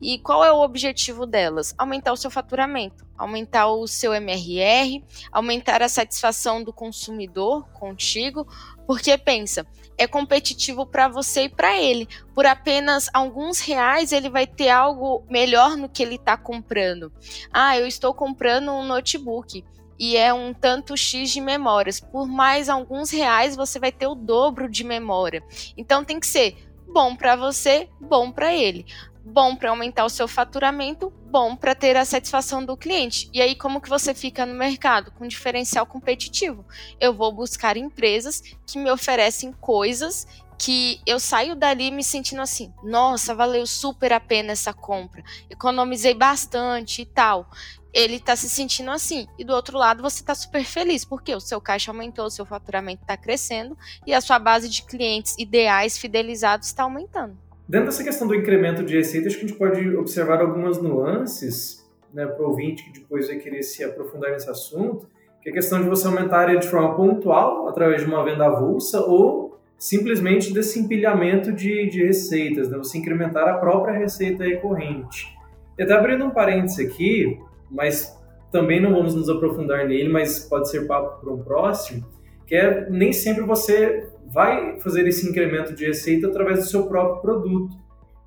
E 0.00 0.18
qual 0.18 0.44
é 0.44 0.52
o 0.52 0.62
objetivo 0.62 1.26
delas? 1.26 1.74
Aumentar 1.78 2.12
o 2.12 2.16
seu 2.16 2.30
faturamento, 2.30 3.06
aumentar 3.16 3.68
o 3.68 3.86
seu 3.86 4.12
MRR, 4.12 5.04
aumentar 5.30 5.80
a 5.80 5.88
satisfação 5.88 6.62
do 6.62 6.72
consumidor 6.72 7.68
contigo, 7.70 8.46
porque 8.86 9.16
pensa, 9.16 9.66
é 9.96 10.06
competitivo 10.06 10.86
para 10.86 11.08
você 11.08 11.42
e 11.42 11.48
para 11.48 11.78
ele. 11.78 12.08
Por 12.34 12.46
apenas 12.46 13.08
alguns 13.12 13.60
reais, 13.60 14.12
ele 14.12 14.28
vai 14.28 14.46
ter 14.46 14.70
algo 14.70 15.24
melhor 15.30 15.76
no 15.76 15.88
que 15.88 16.02
ele 16.02 16.16
está 16.16 16.36
comprando. 16.36 17.12
Ah, 17.52 17.78
eu 17.78 17.86
estou 17.86 18.12
comprando 18.12 18.72
um 18.72 18.84
notebook 18.84 19.64
e 19.98 20.16
é 20.16 20.32
um 20.32 20.54
tanto 20.54 20.96
X 20.96 21.30
de 21.30 21.40
memórias. 21.40 21.98
Por 21.98 22.26
mais 22.28 22.68
alguns 22.68 23.10
reais, 23.10 23.56
você 23.56 23.78
vai 23.78 23.90
ter 23.90 24.06
o 24.06 24.14
dobro 24.14 24.68
de 24.68 24.84
memória. 24.84 25.42
Então 25.76 26.04
tem 26.04 26.20
que 26.20 26.26
ser 26.26 26.56
bom 26.86 27.16
para 27.16 27.36
você, 27.36 27.88
bom 28.00 28.30
para 28.30 28.54
ele. 28.54 28.86
Bom 29.24 29.54
para 29.54 29.68
aumentar 29.68 30.06
o 30.06 30.08
seu 30.08 30.26
faturamento, 30.26 31.12
bom 31.30 31.54
para 31.54 31.74
ter 31.74 31.96
a 31.96 32.04
satisfação 32.04 32.64
do 32.64 32.76
cliente. 32.78 33.28
E 33.34 33.42
aí 33.42 33.54
como 33.54 33.80
que 33.80 33.88
você 33.88 34.14
fica 34.14 34.46
no 34.46 34.54
mercado 34.54 35.10
com 35.10 35.26
diferencial 35.26 35.84
competitivo? 35.84 36.64
Eu 36.98 37.12
vou 37.12 37.30
buscar 37.30 37.76
empresas 37.76 38.42
que 38.66 38.78
me 38.78 38.90
oferecem 38.90 39.52
coisas 39.52 40.26
que 40.58 41.00
eu 41.06 41.20
saio 41.20 41.54
dali 41.54 41.90
me 41.90 42.02
sentindo 42.02 42.42
assim, 42.42 42.74
nossa, 42.82 43.32
valeu 43.32 43.64
super 43.64 44.12
a 44.12 44.18
pena 44.18 44.50
essa 44.50 44.72
compra, 44.72 45.22
economizei 45.48 46.14
bastante 46.14 47.02
e 47.02 47.06
tal 47.06 47.48
ele 47.92 48.16
está 48.16 48.36
se 48.36 48.48
sentindo 48.48 48.90
assim. 48.90 49.26
E 49.38 49.44
do 49.44 49.52
outro 49.52 49.78
lado, 49.78 50.02
você 50.02 50.20
está 50.20 50.34
super 50.34 50.64
feliz, 50.64 51.04
porque 51.04 51.34
o 51.34 51.40
seu 51.40 51.60
caixa 51.60 51.90
aumentou, 51.90 52.26
o 52.26 52.30
seu 52.30 52.44
faturamento 52.44 53.02
está 53.02 53.16
crescendo 53.16 53.76
e 54.06 54.12
a 54.12 54.20
sua 54.20 54.38
base 54.38 54.68
de 54.68 54.82
clientes 54.82 55.36
ideais, 55.38 55.98
fidelizados, 55.98 56.68
está 56.68 56.84
aumentando. 56.84 57.36
Dentro 57.68 57.86
dessa 57.86 58.02
questão 58.02 58.26
do 58.26 58.34
incremento 58.34 58.82
de 58.82 58.96
receita, 58.96 59.28
acho 59.28 59.38
que 59.38 59.44
a 59.44 59.48
gente 59.48 59.58
pode 59.58 59.96
observar 59.96 60.40
algumas 60.40 60.80
nuances 60.80 61.86
né, 62.12 62.26
para 62.26 62.42
o 62.42 62.48
ouvinte 62.48 62.84
que 62.84 63.00
depois 63.00 63.28
vai 63.28 63.36
querer 63.36 63.62
se 63.62 63.84
aprofundar 63.84 64.30
nesse 64.30 64.48
assunto, 64.48 65.06
que 65.42 65.50
é 65.50 65.52
a 65.52 65.54
questão 65.54 65.82
de 65.82 65.88
você 65.88 66.06
aumentar 66.06 66.36
a 66.36 66.40
área 66.40 66.58
de 66.58 66.66
forma 66.66 66.96
pontual, 66.96 67.68
através 67.68 68.02
de 68.02 68.08
uma 68.08 68.24
venda 68.24 68.46
avulsa, 68.46 69.00
ou 69.00 69.58
simplesmente 69.76 70.52
desse 70.52 70.80
empilhamento 70.80 71.52
de, 71.52 71.88
de 71.88 72.04
receitas, 72.04 72.70
né, 72.70 72.78
você 72.78 72.98
incrementar 72.98 73.46
a 73.46 73.58
própria 73.58 73.96
receita 73.96 74.44
recorrente. 74.44 75.36
E 75.78 75.82
até 75.82 75.92
abrindo 75.92 76.24
um 76.24 76.30
parênteses 76.30 76.84
aqui, 76.84 77.38
mas 77.70 78.16
também 78.50 78.80
não 78.80 78.92
vamos 78.92 79.14
nos 79.14 79.28
aprofundar 79.28 79.86
nele, 79.86 80.08
mas 80.08 80.40
pode 80.40 80.70
ser 80.70 80.86
papo 80.86 81.20
para 81.20 81.32
um 81.32 81.42
próximo, 81.42 82.06
que 82.46 82.54
é 82.54 82.88
nem 82.88 83.12
sempre 83.12 83.42
você 83.42 84.08
vai 84.32 84.78
fazer 84.80 85.06
esse 85.06 85.28
incremento 85.28 85.74
de 85.74 85.86
receita 85.86 86.28
através 86.28 86.60
do 86.60 86.64
seu 86.66 86.86
próprio 86.86 87.20
produto. 87.20 87.76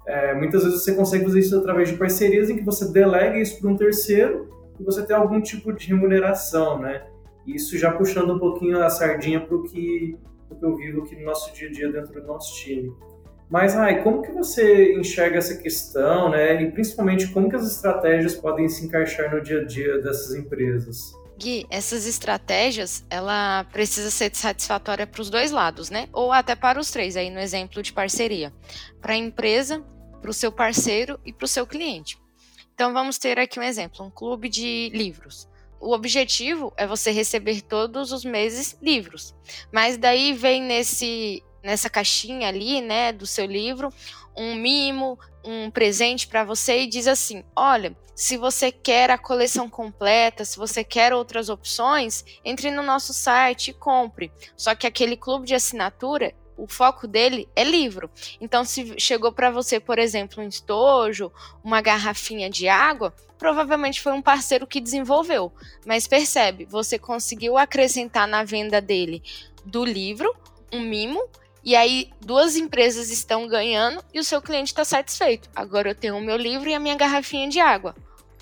É, 0.07 0.33
muitas 0.33 0.63
vezes 0.63 0.83
você 0.83 0.95
consegue 0.95 1.25
fazer 1.25 1.39
isso 1.39 1.57
através 1.57 1.89
de 1.89 1.97
parcerias 1.97 2.49
em 2.49 2.55
que 2.55 2.63
você 2.63 2.91
delega 2.91 3.37
isso 3.37 3.59
para 3.59 3.69
um 3.69 3.75
terceiro 3.75 4.49
e 4.79 4.83
você 4.83 5.05
tem 5.05 5.15
algum 5.15 5.39
tipo 5.41 5.71
de 5.71 5.87
remuneração, 5.87 6.79
né? 6.79 7.05
Isso 7.45 7.77
já 7.77 7.91
puxando 7.91 8.33
um 8.33 8.39
pouquinho 8.39 8.83
a 8.83 8.89
sardinha 8.89 9.39
para 9.39 9.55
o 9.55 9.63
que, 9.63 10.17
que 10.59 10.65
eu 10.65 10.75
vivo 10.75 11.01
aqui 11.01 11.15
no 11.15 11.25
nosso 11.25 11.53
dia 11.53 11.69
a 11.69 11.71
dia 11.71 11.91
dentro 11.91 12.19
do 12.19 12.27
nosso 12.27 12.55
time. 12.55 12.91
Mas, 13.51 13.73
Rai, 13.73 14.01
como 14.01 14.21
que 14.21 14.31
você 14.31 14.93
enxerga 14.93 15.37
essa 15.37 15.57
questão, 15.57 16.29
né? 16.29 16.63
E 16.63 16.71
principalmente 16.71 17.27
como 17.27 17.49
que 17.49 17.55
as 17.57 17.69
estratégias 17.69 18.33
podem 18.33 18.69
se 18.69 18.85
encaixar 18.85 19.29
no 19.29 19.41
dia 19.41 19.59
a 19.59 19.65
dia 19.65 19.97
dessas 19.97 20.33
empresas? 20.33 21.11
Gui, 21.37 21.67
essas 21.69 22.07
estratégias, 22.07 23.03
ela 23.09 23.65
precisa 23.65 24.09
ser 24.09 24.33
satisfatória 24.33 25.05
para 25.05 25.21
os 25.21 25.29
dois 25.29 25.51
lados, 25.51 25.89
né? 25.89 26.07
Ou 26.13 26.31
até 26.31 26.55
para 26.55 26.79
os 26.79 26.91
três, 26.91 27.17
aí 27.17 27.29
no 27.29 27.41
exemplo 27.41 27.83
de 27.83 27.91
parceria. 27.91 28.53
Para 29.01 29.13
a 29.13 29.17
empresa, 29.17 29.83
para 30.21 30.29
o 30.31 30.33
seu 30.33 30.49
parceiro 30.49 31.19
e 31.25 31.33
para 31.33 31.43
o 31.43 31.47
seu 31.47 31.67
cliente. 31.67 32.17
Então 32.73 32.93
vamos 32.93 33.17
ter 33.17 33.37
aqui 33.37 33.59
um 33.59 33.63
exemplo, 33.63 34.05
um 34.05 34.09
clube 34.09 34.47
de 34.47 34.89
livros. 34.93 35.49
O 35.77 35.93
objetivo 35.93 36.71
é 36.77 36.87
você 36.87 37.11
receber 37.11 37.61
todos 37.61 38.13
os 38.13 38.23
meses 38.23 38.77
livros. 38.81 39.35
Mas 39.73 39.97
daí 39.97 40.31
vem 40.31 40.61
nesse 40.61 41.43
nessa 41.63 41.89
caixinha 41.89 42.47
ali, 42.47 42.81
né, 42.81 43.11
do 43.11 43.25
seu 43.25 43.45
livro, 43.45 43.93
um 44.35 44.55
mimo, 44.55 45.19
um 45.43 45.69
presente 45.69 46.27
para 46.27 46.43
você 46.43 46.81
e 46.81 46.87
diz 46.87 47.07
assim: 47.07 47.43
olha, 47.55 47.95
se 48.15 48.37
você 48.37 48.71
quer 48.71 49.09
a 49.09 49.17
coleção 49.17 49.69
completa, 49.69 50.45
se 50.45 50.57
você 50.57 50.83
quer 50.83 51.13
outras 51.13 51.49
opções, 51.49 52.23
entre 52.45 52.69
no 52.71 52.83
nosso 52.83 53.13
site 53.13 53.69
e 53.69 53.73
compre. 53.73 54.31
Só 54.55 54.75
que 54.75 54.85
aquele 54.85 55.17
clube 55.17 55.47
de 55.47 55.55
assinatura, 55.55 56.33
o 56.57 56.67
foco 56.67 57.07
dele 57.07 57.49
é 57.55 57.63
livro. 57.63 58.11
Então, 58.39 58.63
se 58.63 58.93
chegou 58.99 59.31
para 59.31 59.49
você, 59.49 59.79
por 59.79 59.97
exemplo, 59.97 60.43
um 60.43 60.47
estojo, 60.47 61.31
uma 61.63 61.81
garrafinha 61.81 62.49
de 62.49 62.67
água, 62.67 63.11
provavelmente 63.39 63.99
foi 63.99 64.11
um 64.11 64.21
parceiro 64.21 64.67
que 64.67 64.79
desenvolveu. 64.79 65.51
Mas 65.83 66.05
percebe, 66.05 66.65
você 66.65 66.99
conseguiu 66.99 67.57
acrescentar 67.57 68.27
na 68.27 68.43
venda 68.43 68.79
dele 68.79 69.23
do 69.65 69.83
livro 69.83 70.31
um 70.71 70.81
mimo 70.81 71.27
e 71.63 71.75
aí, 71.75 72.09
duas 72.19 72.55
empresas 72.55 73.11
estão 73.11 73.47
ganhando 73.47 74.03
e 74.13 74.19
o 74.19 74.23
seu 74.23 74.41
cliente 74.41 74.71
está 74.71 74.83
satisfeito. 74.83 75.49
Agora 75.55 75.89
eu 75.89 75.95
tenho 75.95 76.17
o 76.17 76.21
meu 76.21 76.35
livro 76.35 76.67
e 76.69 76.73
a 76.73 76.79
minha 76.79 76.95
garrafinha 76.95 77.47
de 77.47 77.59
água. 77.59 77.95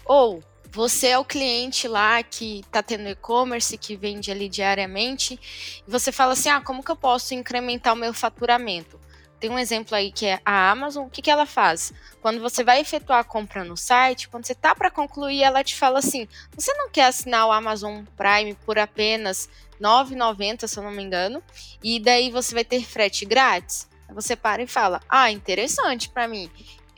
Ou 0.05 0.41
você 0.71 1.07
é 1.07 1.17
o 1.17 1.25
cliente 1.25 1.87
lá 1.87 2.23
que 2.23 2.59
está 2.59 2.81
tendo 2.81 3.09
e-commerce, 3.09 3.77
que 3.77 3.95
vende 3.95 4.31
ali 4.31 4.47
diariamente, 4.47 5.39
e 5.85 5.91
você 5.91 6.11
fala 6.11 6.33
assim: 6.33 6.49
ah, 6.49 6.61
como 6.61 6.83
que 6.83 6.91
eu 6.91 6.95
posso 6.95 7.33
incrementar 7.33 7.93
o 7.93 7.97
meu 7.97 8.13
faturamento? 8.13 8.99
Tem 9.39 9.49
um 9.49 9.59
exemplo 9.59 9.95
aí 9.95 10.11
que 10.11 10.25
é 10.25 10.39
a 10.45 10.69
Amazon. 10.69 11.07
O 11.07 11.09
que, 11.09 11.21
que 11.21 11.31
ela 11.31 11.45
faz? 11.45 11.93
Quando 12.21 12.41
você 12.41 12.63
vai 12.63 12.81
efetuar 12.81 13.19
a 13.19 13.23
compra 13.23 13.63
no 13.63 13.77
site, 13.77 14.27
quando 14.27 14.45
você 14.45 14.53
tá 14.53 14.75
para 14.75 14.91
concluir, 14.91 15.43
ela 15.43 15.63
te 15.63 15.75
fala 15.75 15.99
assim: 15.99 16.27
você 16.55 16.73
não 16.73 16.89
quer 16.89 17.05
assinar 17.05 17.47
o 17.47 17.51
Amazon 17.51 18.03
Prime 18.15 18.53
por 18.65 18.77
apenas 18.77 19.49
9,90, 19.81 20.67
se 20.67 20.77
eu 20.77 20.83
não 20.83 20.91
me 20.91 21.03
engano, 21.03 21.41
e 21.83 21.99
daí 21.99 22.29
você 22.29 22.53
vai 22.53 22.63
ter 22.63 22.83
frete 22.83 23.25
grátis? 23.25 23.87
Você 24.13 24.35
para 24.35 24.61
e 24.63 24.67
fala: 24.67 25.01
ah, 25.07 25.31
interessante 25.31 26.09
para 26.09 26.27
mim 26.27 26.49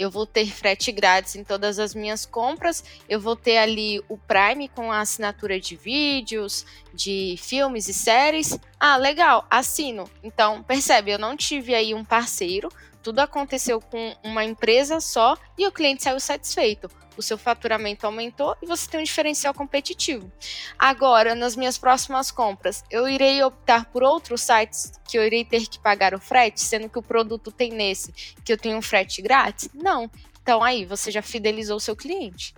eu 0.01 0.09
vou 0.09 0.25
ter 0.25 0.47
frete 0.47 0.91
grátis 0.91 1.35
em 1.35 1.43
todas 1.43 1.77
as 1.77 1.93
minhas 1.93 2.25
compras, 2.25 2.83
eu 3.07 3.19
vou 3.19 3.35
ter 3.35 3.57
ali 3.57 4.03
o 4.09 4.17
Prime 4.17 4.67
com 4.69 4.91
a 4.91 4.99
assinatura 4.99 5.59
de 5.59 5.75
vídeos, 5.75 6.65
de 6.91 7.35
filmes 7.37 7.87
e 7.87 7.93
séries. 7.93 8.57
Ah, 8.79 8.97
legal, 8.97 9.45
assino. 9.47 10.09
Então, 10.23 10.63
percebe, 10.63 11.11
eu 11.11 11.19
não 11.19 11.37
tive 11.37 11.75
aí 11.75 11.93
um 11.93 12.03
parceiro, 12.03 12.69
tudo 13.01 13.19
aconteceu 13.19 13.79
com 13.81 14.15
uma 14.23 14.43
empresa 14.43 14.99
só 14.99 15.37
e 15.57 15.67
o 15.67 15.71
cliente 15.71 16.03
saiu 16.03 16.19
satisfeito 16.19 16.89
o 17.17 17.21
seu 17.21 17.37
faturamento 17.37 18.05
aumentou 18.05 18.55
e 18.61 18.65
você 18.65 18.89
tem 18.89 18.99
um 18.99 19.03
diferencial 19.03 19.53
competitivo. 19.53 20.31
Agora, 20.77 21.35
nas 21.35 21.55
minhas 21.55 21.77
próximas 21.77 22.31
compras, 22.31 22.83
eu 22.89 23.07
irei 23.07 23.41
optar 23.43 23.85
por 23.85 24.03
outros 24.03 24.41
sites 24.41 24.93
que 25.07 25.17
eu 25.17 25.23
irei 25.23 25.45
ter 25.45 25.67
que 25.67 25.79
pagar 25.79 26.13
o 26.13 26.19
frete, 26.19 26.61
sendo 26.61 26.89
que 26.89 26.99
o 26.99 27.03
produto 27.03 27.51
tem 27.51 27.71
nesse 27.71 28.11
que 28.43 28.51
eu 28.51 28.57
tenho 28.57 28.77
um 28.77 28.81
frete 28.81 29.21
grátis? 29.21 29.69
Não. 29.73 30.09
Então 30.41 30.63
aí 30.63 30.85
você 30.85 31.11
já 31.11 31.21
fidelizou 31.21 31.77
o 31.77 31.79
seu 31.79 31.95
cliente. 31.95 32.53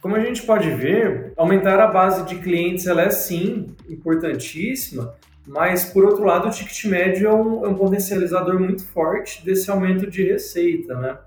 Como 0.00 0.16
a 0.16 0.20
gente 0.20 0.42
pode 0.42 0.70
ver, 0.70 1.32
aumentar 1.36 1.80
a 1.80 1.86
base 1.86 2.24
de 2.26 2.38
clientes 2.40 2.86
ela 2.86 3.02
é 3.02 3.10
sim 3.10 3.74
importantíssima, 3.88 5.14
mas 5.46 5.84
por 5.84 6.04
outro 6.04 6.24
lado 6.24 6.48
o 6.48 6.50
ticket 6.50 6.84
médio 6.84 7.28
é 7.28 7.34
um, 7.34 7.66
é 7.66 7.68
um 7.68 7.74
potencializador 7.74 8.58
muito 8.58 8.84
forte 8.86 9.44
desse 9.44 9.70
aumento 9.70 10.10
de 10.10 10.24
receita, 10.24 10.94
né? 10.94 11.18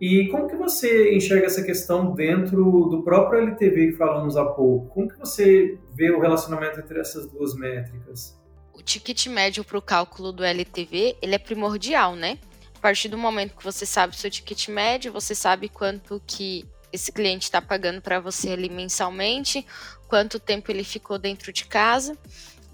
E 0.00 0.28
como 0.28 0.46
que 0.46 0.56
você 0.56 1.14
enxerga 1.14 1.46
essa 1.46 1.62
questão 1.62 2.12
dentro 2.12 2.88
do 2.90 3.02
próprio 3.02 3.40
LTV 3.40 3.92
que 3.92 3.96
falamos 3.96 4.36
há 4.36 4.44
pouco? 4.44 4.88
Como 4.88 5.08
que 5.08 5.18
você 5.18 5.78
vê 5.94 6.10
o 6.10 6.20
relacionamento 6.20 6.78
entre 6.78 7.00
essas 7.00 7.26
duas 7.26 7.54
métricas? 7.54 8.38
O 8.74 8.82
ticket 8.82 9.26
médio 9.28 9.64
para 9.64 9.78
o 9.78 9.82
cálculo 9.82 10.32
do 10.32 10.44
LTV, 10.44 11.16
ele 11.22 11.34
é 11.34 11.38
primordial, 11.38 12.14
né? 12.14 12.38
A 12.76 12.78
partir 12.78 13.08
do 13.08 13.16
momento 13.16 13.56
que 13.56 13.64
você 13.64 13.86
sabe 13.86 14.14
o 14.14 14.16
seu 14.16 14.30
ticket 14.30 14.68
médio, 14.68 15.10
você 15.10 15.34
sabe 15.34 15.70
quanto 15.70 16.20
que 16.26 16.66
esse 16.92 17.10
cliente 17.10 17.44
está 17.44 17.62
pagando 17.62 18.02
para 18.02 18.20
você 18.20 18.50
ali 18.50 18.68
mensalmente, 18.68 19.66
quanto 20.08 20.38
tempo 20.38 20.70
ele 20.70 20.84
ficou 20.84 21.18
dentro 21.18 21.52
de 21.52 21.64
casa. 21.64 22.16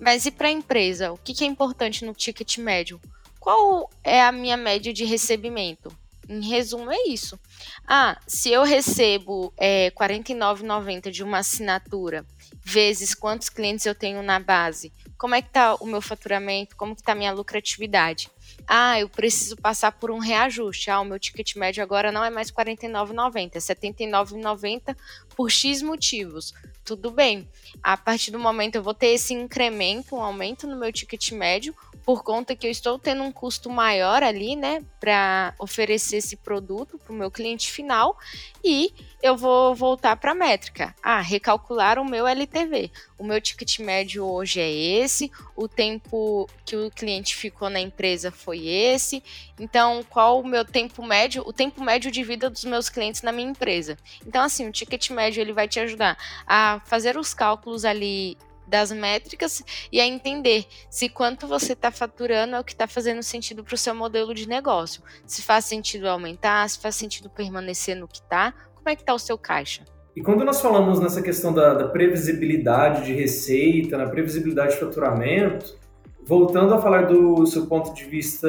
Mas 0.03 0.27
e 0.27 0.33
para 0.33 0.49
a 0.49 0.51
empresa? 0.51 1.13
O 1.13 1.17
que, 1.17 1.33
que 1.33 1.45
é 1.45 1.47
importante 1.47 2.05
no 2.05 2.13
ticket 2.13 2.59
médio? 2.59 3.01
Qual 3.39 3.89
é 4.03 4.21
a 4.21 4.33
minha 4.33 4.57
média 4.57 4.93
de 4.93 5.05
recebimento? 5.05 5.97
Em 6.29 6.45
resumo, 6.45 6.91
é 6.91 7.07
isso. 7.07 7.39
Ah, 7.87 8.21
se 8.27 8.51
eu 8.51 8.65
recebo 8.65 9.55
é, 9.57 9.93
R$ 9.97 10.09
49,90 10.09 11.09
de 11.09 11.23
uma 11.23 11.39
assinatura, 11.39 12.27
vezes 12.65 13.15
quantos 13.15 13.49
clientes 13.49 13.87
eu 13.87 13.95
tenho 13.95 14.25
na 14.25 14.41
base, 14.41 14.93
como 15.17 15.37
é 15.37 15.41
que 15.41 15.49
está 15.49 15.77
o 15.77 15.87
meu 15.87 16.03
faturamento, 16.03 16.75
como 16.75 16.97
que 16.97 17.03
está 17.03 17.13
a 17.13 17.15
minha 17.15 17.33
lucratividade? 17.33 18.29
Ah, 18.67 18.99
eu 18.99 19.09
preciso 19.09 19.57
passar 19.57 19.93
por 19.93 20.11
um 20.11 20.19
reajuste. 20.19 20.91
Ah, 20.91 21.01
o 21.01 21.05
meu 21.05 21.19
ticket 21.19 21.57
médio 21.57 21.83
agora 21.83 22.13
não 22.13 22.25
é 22.25 22.31
mais 22.31 22.49
R$ 22.49 22.65
49,90, 22.65 23.51
é 23.55 23.59
R$ 23.59 23.61
79,90 23.61 24.97
por 25.37 25.51
X 25.51 25.83
motivos. 25.83 26.55
Tudo 26.85 27.11
bem. 27.11 27.49
A 27.83 27.97
partir 27.97 28.31
do 28.31 28.39
momento 28.39 28.77
eu 28.77 28.83
vou 28.83 28.95
ter 28.95 29.09
esse 29.09 29.33
incremento, 29.35 30.17
um 30.17 30.23
aumento 30.23 30.67
no 30.67 30.77
meu 30.77 30.93
ticket 30.93 31.33
médio, 31.33 31.75
por 32.05 32.23
conta 32.23 32.57
que 32.57 32.67
eu 32.67 32.71
estou 32.71 32.99
tendo 32.99 33.23
um 33.23 33.33
custo 33.33 33.71
maior 33.71 34.23
ali, 34.23 34.57
né, 34.57 34.83
para 34.99 35.55
oferecer 35.59 36.17
esse 36.17 36.37
produto 36.37 36.99
para 36.99 37.13
o 37.13 37.17
meu 37.17 37.31
cliente 37.31 37.71
final 37.71 38.17
e 38.63 38.93
eu 39.23 39.37
vou 39.37 39.75
voltar 39.75 40.17
para 40.17 40.33
a 40.33 40.35
métrica. 40.35 40.95
Ah, 41.03 41.21
recalcular 41.21 41.99
o 41.99 42.05
meu 42.05 42.27
LTV. 42.27 42.91
O 43.17 43.25
meu 43.25 43.41
ticket 43.41 43.79
médio 43.79 44.25
hoje 44.25 44.61
é 44.61 44.71
esse, 44.71 45.31
o 45.55 45.69
tempo 45.69 46.49
que 46.65 46.77
o 46.77 46.91
cliente 46.91 47.37
ficou 47.37 47.71
na 47.71 47.81
empresa 47.81 48.33
foi 48.33 48.67
esse. 48.67 49.23
Então, 49.59 50.05
qual 50.11 50.41
o 50.41 50.47
meu 50.47 50.65
tempo 50.65 51.05
médio? 51.07 51.45
O 51.47 51.53
tempo 51.53 51.83
médio 51.83 52.11
de 52.11 52.25
vida 52.25 52.51
dos 52.51 52.65
meus 52.65 52.89
clientes 52.89 53.23
na 53.23 53.31
minha 53.31 53.51
empresa. 53.51 53.97
Então, 54.27 54.43
assim, 54.43 54.69
o 54.69 54.73
ticket 54.73 55.11
médio 55.11 55.41
ele 55.41 55.53
vai 55.53 55.69
te 55.69 55.79
ajudar 55.79 56.19
a 56.47 56.81
fazer 56.85 57.17
os 57.17 57.33
cálculos 57.33 57.85
ali 57.85 58.37
das 58.73 58.91
métricas 58.91 59.63
e 59.93 60.01
a 60.01 60.07
entender 60.07 60.65
se 60.89 61.11
quanto 61.11 61.47
você 61.47 61.75
está 61.75 61.91
faturando 61.91 62.57
é 62.57 62.61
o 62.61 62.65
que 62.65 62.73
está 62.73 62.89
fazendo 62.89 63.23
sentido 63.23 63.63
para 63.63 63.75
o 63.75 63.79
seu 63.79 63.95
modelo 63.95 64.35
de 64.35 64.49
negócio. 64.49 65.03
Se 65.27 65.43
faz 65.43 65.67
sentido 65.67 66.09
aumentar, 66.09 66.67
se 66.71 66.81
faz 66.81 66.97
sentido 66.97 67.29
permanecer 67.29 67.95
no 67.95 68.09
que 68.09 68.17
está, 68.17 68.55
como 68.75 68.89
é 68.89 68.97
que 68.97 69.03
está 69.03 69.13
o 69.13 69.19
seu 69.19 69.37
caixa? 69.37 69.85
E 70.17 70.23
quando 70.23 70.43
nós 70.43 70.61
falamos 70.61 70.99
nessa 71.01 71.21
questão 71.21 71.53
da, 71.53 71.75
da 71.75 71.89
previsibilidade 71.89 73.05
de 73.05 73.13
receita, 73.13 73.99
na 73.99 74.07
previsibilidade 74.07 74.73
de 74.73 74.81
faturamento, 74.81 75.79
voltando 76.25 76.73
a 76.73 76.81
falar 76.81 77.03
do 77.03 77.47
seu 77.47 77.67
ponto 77.67 77.93
de 77.95 78.05
vista, 78.05 78.49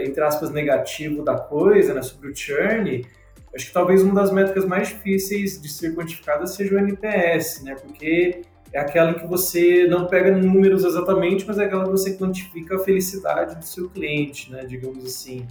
entre 0.00 0.22
aspas, 0.22 0.50
negativo 0.50 1.22
da 1.22 1.36
coisa, 1.36 1.94
né, 1.94 2.02
sobre 2.02 2.30
o 2.30 2.36
churn, 2.36 3.06
acho 3.54 3.66
que 3.66 3.72
talvez 3.72 4.02
uma 4.02 4.14
das 4.14 4.30
métricas 4.30 4.66
mais 4.66 4.88
difíceis 4.88 5.60
de 5.60 5.68
ser 5.68 5.94
quantificada 5.94 6.46
seja 6.46 6.74
o 6.74 6.78
NPS, 6.78 7.62
né, 7.62 7.74
porque 7.76 8.42
é 8.74 8.80
aquela 8.80 9.14
que 9.14 9.24
você 9.24 9.86
não 9.86 10.08
pega 10.08 10.36
números 10.36 10.84
exatamente, 10.84 11.46
mas 11.46 11.58
é 11.58 11.64
aquela 11.64 11.84
que 11.84 11.90
você 11.92 12.16
quantifica 12.16 12.74
a 12.74 12.78
felicidade 12.80 13.54
do 13.54 13.64
seu 13.64 13.88
cliente, 13.88 14.50
né, 14.50 14.64
digamos 14.64 15.04
assim. 15.04 15.46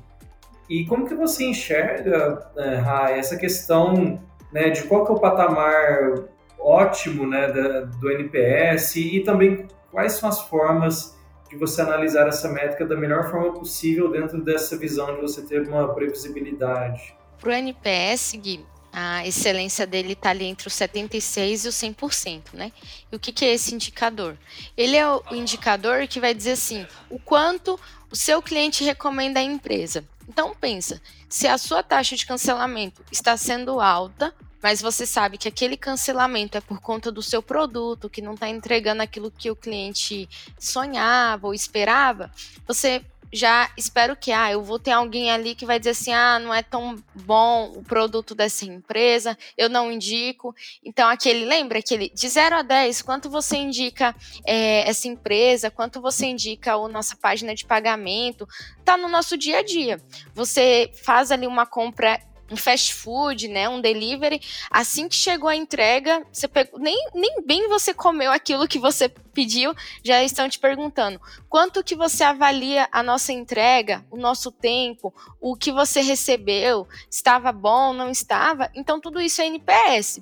E 0.70 0.86
como 0.86 1.08
que 1.08 1.16
você 1.16 1.46
enxerga, 1.46 2.46
né, 2.54 3.18
essa 3.18 3.38
questão 3.38 4.20
né, 4.52 4.70
de 4.72 4.84
qual 4.84 5.06
que 5.06 5.12
é 5.14 5.16
o 5.16 5.20
patamar 5.20 6.26
ótimo 6.60 7.26
né, 7.26 7.48
da, 7.48 7.82
do 7.82 8.12
NPS 8.12 8.98
e 8.98 9.22
também 9.22 9.68
quais 9.90 10.14
são 10.14 10.28
as 10.28 10.42
formas 10.42 11.18
de 11.50 11.56
você 11.56 11.82
analisar 11.82 12.28
essa 12.28 12.50
métrica 12.50 12.86
da 12.86 12.98
melhor 12.98 13.32
forma 13.32 13.54
possível 13.54 14.12
dentro 14.12 14.44
dessa 14.44 14.78
visão 14.78 15.16
de 15.16 15.22
você 15.22 15.42
ter 15.44 15.66
uma 15.66 15.94
previsibilidade? 15.94 17.16
Para 17.40 17.52
o 17.52 17.54
NPS, 17.54 18.36
Gui, 18.36 18.66
a 18.94 19.26
excelência 19.26 19.88
dele 19.88 20.14
está 20.14 20.30
ali 20.30 20.46
entre 20.46 20.68
os 20.68 20.74
76% 20.76 21.66
e 21.66 21.68
os 21.68 21.76
100%, 21.76 22.54
né? 22.54 22.72
E 23.12 23.16
o 23.16 23.20
que, 23.20 23.32
que 23.32 23.44
é 23.44 23.52
esse 23.52 23.74
indicador? 23.74 24.38
Ele 24.78 24.96
é 24.96 25.08
o 25.10 25.24
indicador 25.32 26.08
que 26.08 26.20
vai 26.20 26.34
dizer 26.34 26.52
assim, 26.52 26.86
o 27.10 27.18
quanto 27.18 27.80
o 28.12 28.16
seu 28.16 28.40
cliente 28.40 28.84
recomenda 28.84 29.40
a 29.40 29.44
empresa. 29.44 30.08
Então 30.30 30.56
pensa, 30.56 31.02
se 31.28 31.48
a 31.48 31.58
sua 31.58 31.82
taxa 31.82 32.16
de 32.16 32.26
cancelamento 32.26 33.04
está 33.12 33.36
sendo 33.36 33.82
alta, 33.82 34.34
mas 34.62 34.82
você 34.82 35.06
sabe 35.06 35.38
que 35.38 35.48
aquele 35.48 35.76
cancelamento 35.76 36.58
é 36.58 36.62
por 36.62 36.80
conta 36.80 37.12
do 37.12 37.22
seu 37.22 37.42
produto, 37.42 38.10
que 38.10 38.22
não 38.22 38.36
está 38.36 38.48
entregando 38.48 39.02
aquilo 39.02 39.32
que 39.32 39.50
o 39.50 39.56
cliente 39.56 40.30
sonhava 40.58 41.48
ou 41.48 41.54
esperava, 41.54 42.32
você 42.66 43.04
já 43.34 43.72
espero 43.76 44.16
que, 44.16 44.32
ah, 44.32 44.52
eu 44.52 44.62
vou 44.62 44.78
ter 44.78 44.92
alguém 44.92 45.32
ali 45.32 45.56
que 45.56 45.66
vai 45.66 45.80
dizer 45.80 45.90
assim, 45.90 46.14
ah, 46.14 46.38
não 46.38 46.54
é 46.54 46.62
tão 46.62 46.96
bom 47.16 47.74
o 47.76 47.84
produto 47.84 48.36
dessa 48.36 48.64
empresa, 48.64 49.36
eu 49.58 49.68
não 49.68 49.92
indico. 49.92 50.56
Então, 50.86 51.10
aquele, 51.10 51.44
lembra 51.44 51.80
aquele 51.80 52.10
de 52.14 52.30
0 52.30 52.58
a 52.58 52.62
10, 52.62 53.02
quanto 53.02 53.32
você 53.32 53.58
indica 53.58 54.16
é, 54.46 54.88
essa 54.88 55.08
empresa, 55.08 55.72
quanto 55.72 56.00
você 56.00 56.28
indica 56.28 56.74
a 56.76 56.88
nossa 56.88 57.16
página 57.16 57.56
de 57.56 57.66
pagamento, 57.66 58.48
tá 58.86 58.96
no 58.96 59.10
nosso 59.10 59.36
dia 59.36 59.60
a 59.60 59.64
dia. 59.64 60.00
Você 60.36 60.92
faz 61.04 61.32
ali 61.32 61.48
uma 61.48 61.66
compra 61.66 62.20
um 62.54 62.56
fast 62.56 62.94
food, 62.94 63.48
né, 63.48 63.68
um 63.68 63.82
delivery, 63.82 64.40
assim 64.70 65.10
que 65.10 65.16
chegou 65.16 65.50
a 65.50 65.56
entrega, 65.56 66.26
você 66.32 66.48
pegou, 66.48 66.80
nem, 66.80 66.96
nem 67.16 67.42
bem 67.44 67.68
você 67.68 67.94
comeu 67.94 68.32
aquilo 68.32 68.68
que 68.68 68.78
você 68.78 69.10
pediu, 69.10 69.74
já 70.04 70.24
estão 70.24 70.48
te 70.48 70.60
perguntando. 70.60 71.20
Quanto 71.50 71.84
que 71.84 71.96
você 71.96 72.24
avalia 72.24 72.88
a 72.92 73.02
nossa 73.02 73.34
entrega, 73.34 74.06
o 74.12 74.18
nosso 74.18 74.52
tempo, 74.52 75.12
o 75.42 75.56
que 75.56 75.72
você 75.72 76.02
recebeu, 76.02 76.88
estava 77.10 77.52
bom, 77.52 77.92
não 77.92 78.10
estava, 78.10 78.70
então 78.76 79.02
tudo 79.02 79.20
isso 79.20 79.42
é 79.42 79.48
NPS 79.48 80.22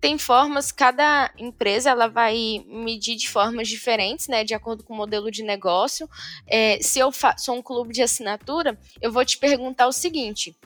tem 0.00 0.16
formas, 0.16 0.70
cada 0.70 1.32
empresa 1.36 1.90
ela 1.90 2.06
vai 2.06 2.64
medir 2.68 3.16
de 3.16 3.28
formas 3.28 3.68
diferentes, 3.68 4.28
né, 4.28 4.44
de 4.44 4.54
acordo 4.54 4.84
com 4.84 4.94
o 4.94 4.96
modelo 4.96 5.28
de 5.30 5.42
negócio. 5.42 6.08
É, 6.46 6.78
se 6.80 7.00
eu 7.00 7.10
sou 7.36 7.56
um 7.56 7.62
clube 7.62 7.92
de 7.92 8.02
assinatura, 8.02 8.78
eu 9.00 9.10
vou 9.10 9.24
te 9.24 9.36
perguntar 9.38 9.88
o 9.88 9.92
seguinte: 9.92 10.56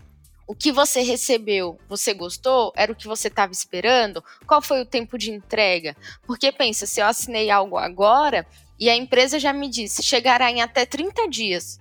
o 0.46 0.54
que 0.54 0.72
você 0.72 1.00
recebeu, 1.00 1.78
você 1.88 2.12
gostou? 2.12 2.72
Era 2.76 2.92
o 2.92 2.96
que 2.96 3.06
você 3.06 3.28
estava 3.28 3.52
esperando? 3.52 4.22
Qual 4.46 4.60
foi 4.60 4.80
o 4.80 4.86
tempo 4.86 5.16
de 5.16 5.30
entrega? 5.30 5.96
Porque 6.26 6.52
pensa, 6.52 6.86
se 6.86 7.00
eu 7.00 7.06
assinei 7.06 7.50
algo 7.50 7.76
agora 7.76 8.46
e 8.78 8.90
a 8.90 8.96
empresa 8.96 9.38
já 9.38 9.52
me 9.52 9.68
disse, 9.68 10.02
chegará 10.02 10.50
em 10.50 10.60
até 10.60 10.84
30 10.84 11.28
dias. 11.28 11.80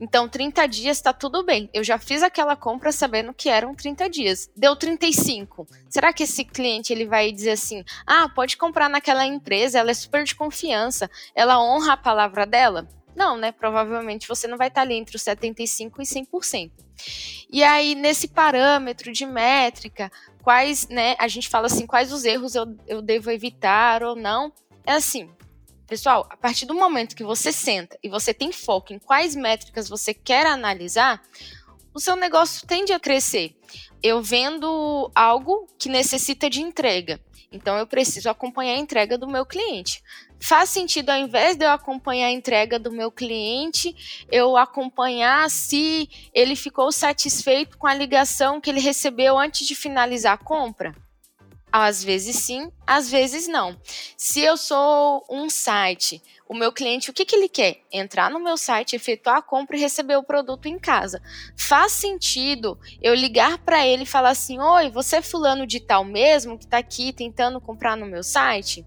Então, 0.00 0.28
30 0.28 0.66
dias 0.66 0.96
está 0.96 1.12
tudo 1.12 1.42
bem. 1.42 1.68
Eu 1.74 1.82
já 1.82 1.98
fiz 1.98 2.22
aquela 2.22 2.54
compra 2.54 2.92
sabendo 2.92 3.34
que 3.34 3.48
eram 3.48 3.74
30 3.74 4.08
dias. 4.08 4.48
Deu 4.56 4.76
35. 4.76 5.66
Será 5.88 6.12
que 6.12 6.22
esse 6.22 6.44
cliente 6.44 6.92
ele 6.92 7.04
vai 7.04 7.32
dizer 7.32 7.50
assim: 7.52 7.84
"Ah, 8.06 8.28
pode 8.28 8.56
comprar 8.56 8.88
naquela 8.88 9.26
empresa, 9.26 9.78
ela 9.78 9.90
é 9.90 9.94
super 9.94 10.22
de 10.22 10.36
confiança, 10.36 11.10
ela 11.34 11.60
honra 11.60 11.94
a 11.94 11.96
palavra 11.96 12.46
dela"? 12.46 12.88
Não, 13.18 13.36
né? 13.36 13.50
Provavelmente 13.50 14.28
você 14.28 14.46
não 14.46 14.56
vai 14.56 14.68
estar 14.68 14.82
ali 14.82 14.94
entre 14.94 15.16
os 15.16 15.22
75 15.22 16.00
e 16.00 16.04
100%. 16.04 16.70
E 17.50 17.64
aí, 17.64 17.96
nesse 17.96 18.28
parâmetro 18.28 19.12
de 19.12 19.26
métrica, 19.26 20.08
quais, 20.40 20.86
né? 20.86 21.16
A 21.18 21.26
gente 21.26 21.48
fala 21.48 21.66
assim, 21.66 21.84
quais 21.84 22.12
os 22.12 22.24
erros 22.24 22.54
eu, 22.54 22.76
eu 22.86 23.02
devo 23.02 23.32
evitar 23.32 24.04
ou 24.04 24.14
não. 24.14 24.52
É 24.86 24.92
assim, 24.92 25.28
pessoal, 25.84 26.28
a 26.30 26.36
partir 26.36 26.64
do 26.64 26.74
momento 26.74 27.16
que 27.16 27.24
você 27.24 27.50
senta 27.50 27.98
e 28.04 28.08
você 28.08 28.32
tem 28.32 28.52
foco 28.52 28.92
em 28.92 29.00
quais 29.00 29.34
métricas 29.34 29.88
você 29.88 30.14
quer 30.14 30.46
analisar, 30.46 31.20
o 31.92 31.98
seu 31.98 32.14
negócio 32.14 32.68
tende 32.68 32.92
a 32.92 33.00
crescer. 33.00 33.56
Eu 34.02 34.22
vendo 34.22 35.10
algo 35.14 35.66
que 35.78 35.88
necessita 35.88 36.48
de 36.48 36.60
entrega. 36.60 37.20
Então 37.50 37.76
eu 37.78 37.86
preciso 37.86 38.28
acompanhar 38.28 38.74
a 38.74 38.78
entrega 38.78 39.16
do 39.16 39.26
meu 39.26 39.46
cliente. 39.46 40.02
Faz 40.40 40.70
sentido, 40.70 41.10
ao 41.10 41.18
invés 41.18 41.56
de 41.56 41.64
eu 41.64 41.70
acompanhar 41.70 42.26
a 42.26 42.32
entrega 42.32 42.78
do 42.78 42.92
meu 42.92 43.10
cliente, 43.10 44.24
eu 44.30 44.56
acompanhar 44.56 45.50
se 45.50 46.08
ele 46.32 46.54
ficou 46.54 46.92
satisfeito 46.92 47.76
com 47.76 47.86
a 47.86 47.94
ligação 47.94 48.60
que 48.60 48.70
ele 48.70 48.80
recebeu 48.80 49.38
antes 49.38 49.66
de 49.66 49.74
finalizar 49.74 50.34
a 50.34 50.38
compra? 50.38 50.94
Às 51.72 52.02
vezes 52.02 52.36
sim, 52.36 52.70
às 52.86 53.10
vezes 53.10 53.46
não. 53.46 53.78
Se 54.16 54.40
eu 54.40 54.56
sou 54.56 55.24
um 55.28 55.50
site, 55.50 56.22
o 56.48 56.54
meu 56.54 56.72
cliente, 56.72 57.10
o 57.10 57.12
que, 57.12 57.26
que 57.26 57.36
ele 57.36 57.48
quer? 57.48 57.82
Entrar 57.92 58.30
no 58.30 58.40
meu 58.40 58.56
site, 58.56 58.96
efetuar 58.96 59.36
a 59.36 59.42
compra 59.42 59.76
e 59.76 59.80
receber 59.80 60.16
o 60.16 60.22
produto 60.22 60.66
em 60.66 60.78
casa. 60.78 61.20
Faz 61.56 61.92
sentido 61.92 62.78
eu 63.02 63.14
ligar 63.14 63.58
para 63.58 63.86
ele 63.86 64.04
e 64.04 64.06
falar 64.06 64.30
assim: 64.30 64.58
Oi, 64.58 64.90
você 64.90 65.16
é 65.16 65.22
fulano 65.22 65.66
de 65.66 65.78
tal 65.78 66.04
mesmo 66.04 66.56
que 66.56 66.64
está 66.64 66.78
aqui 66.78 67.12
tentando 67.12 67.60
comprar 67.60 67.96
no 67.96 68.06
meu 68.06 68.22
site? 68.22 68.86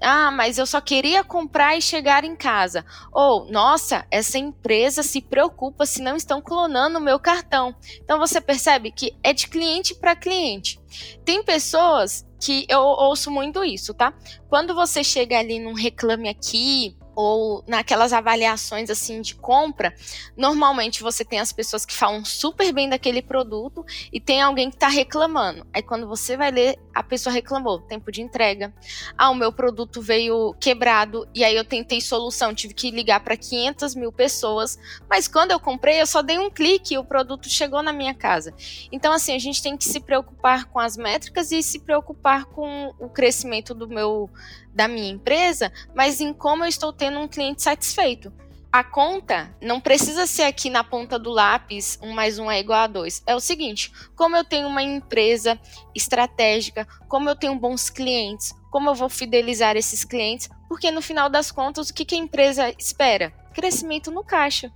Ah, 0.00 0.30
mas 0.30 0.56
eu 0.56 0.66
só 0.66 0.80
queria 0.80 1.22
comprar 1.22 1.76
e 1.76 1.82
chegar 1.82 2.24
em 2.24 2.34
casa. 2.34 2.84
Ou, 3.12 3.50
nossa, 3.50 4.06
essa 4.10 4.38
empresa 4.38 5.02
se 5.02 5.20
preocupa 5.20 5.84
se 5.84 6.00
não 6.00 6.16
estão 6.16 6.40
clonando 6.40 6.98
o 6.98 7.02
meu 7.02 7.18
cartão. 7.18 7.74
Então 8.02 8.18
você 8.18 8.40
percebe 8.40 8.90
que 8.90 9.14
é 9.22 9.32
de 9.32 9.46
cliente 9.46 9.94
para 9.94 10.16
cliente. 10.16 10.80
Tem 11.24 11.42
pessoas 11.42 12.26
que 12.40 12.64
eu 12.68 12.80
ouço 12.80 13.30
muito 13.30 13.62
isso, 13.62 13.92
tá? 13.92 14.14
Quando 14.48 14.74
você 14.74 15.04
chega 15.04 15.38
ali 15.38 15.58
num 15.58 15.74
reclame 15.74 16.28
aqui, 16.28 16.96
ou 17.14 17.64
naquelas 17.66 18.12
avaliações 18.12 18.90
assim 18.90 19.20
de 19.20 19.34
compra, 19.34 19.94
normalmente 20.36 21.02
você 21.02 21.24
tem 21.24 21.38
as 21.38 21.52
pessoas 21.52 21.84
que 21.84 21.94
falam 21.94 22.24
super 22.24 22.72
bem 22.72 22.88
daquele 22.88 23.22
produto 23.22 23.84
e 24.12 24.20
tem 24.20 24.40
alguém 24.40 24.70
que 24.70 24.76
está 24.76 24.88
reclamando. 24.88 25.66
Aí 25.72 25.82
quando 25.82 26.06
você 26.06 26.36
vai 26.36 26.50
ler, 26.50 26.78
a 26.94 27.02
pessoa 27.02 27.32
reclamou 27.32 27.80
tempo 27.80 28.10
de 28.10 28.22
entrega. 28.22 28.72
Ah, 29.16 29.30
o 29.30 29.34
meu 29.34 29.52
produto 29.52 30.00
veio 30.00 30.54
quebrado 30.60 31.28
e 31.34 31.44
aí 31.44 31.54
eu 31.54 31.64
tentei 31.64 32.00
solução, 32.00 32.54
tive 32.54 32.74
que 32.74 32.90
ligar 32.90 33.20
para 33.20 33.36
500 33.36 33.94
mil 33.94 34.12
pessoas, 34.12 34.78
mas 35.08 35.28
quando 35.28 35.50
eu 35.50 35.60
comprei 35.60 36.00
eu 36.00 36.06
só 36.06 36.22
dei 36.22 36.38
um 36.38 36.50
clique 36.50 36.94
e 36.94 36.98
o 36.98 37.04
produto 37.04 37.48
chegou 37.48 37.82
na 37.82 37.92
minha 37.92 38.14
casa. 38.14 38.54
Então 38.90 39.12
assim 39.12 39.34
a 39.34 39.38
gente 39.38 39.62
tem 39.62 39.76
que 39.76 39.84
se 39.84 40.00
preocupar 40.00 40.66
com 40.66 40.78
as 40.78 40.96
métricas 40.96 41.52
e 41.52 41.62
se 41.62 41.78
preocupar 41.80 42.44
com 42.46 42.94
o 42.98 43.08
crescimento 43.08 43.74
do 43.74 43.88
meu 43.88 44.30
da 44.74 44.88
minha 44.88 45.10
empresa, 45.10 45.72
mas 45.94 46.20
em 46.20 46.32
como 46.32 46.64
eu 46.64 46.68
estou 46.68 46.92
tendo 46.92 47.18
um 47.18 47.28
cliente 47.28 47.62
satisfeito. 47.62 48.32
A 48.72 48.84
conta 48.84 49.52
não 49.60 49.80
precisa 49.80 50.28
ser 50.28 50.44
aqui 50.44 50.70
na 50.70 50.84
ponta 50.84 51.18
do 51.18 51.30
lápis, 51.30 51.98
um 52.00 52.12
mais 52.12 52.38
um 52.38 52.48
é 52.48 52.60
igual 52.60 52.78
a 52.78 52.86
dois. 52.86 53.20
É 53.26 53.34
o 53.34 53.40
seguinte: 53.40 53.90
como 54.14 54.36
eu 54.36 54.44
tenho 54.44 54.68
uma 54.68 54.80
empresa 54.80 55.58
estratégica, 55.92 56.86
como 57.08 57.28
eu 57.28 57.34
tenho 57.34 57.56
bons 57.56 57.90
clientes, 57.90 58.54
como 58.70 58.88
eu 58.88 58.94
vou 58.94 59.08
fidelizar 59.08 59.76
esses 59.76 60.04
clientes, 60.04 60.48
porque 60.68 60.92
no 60.92 61.02
final 61.02 61.28
das 61.28 61.50
contas, 61.50 61.90
o 61.90 61.94
que, 61.94 62.04
que 62.04 62.14
a 62.14 62.18
empresa 62.18 62.72
espera? 62.78 63.32
Crescimento 63.52 64.12
no 64.12 64.22
caixa. 64.22 64.72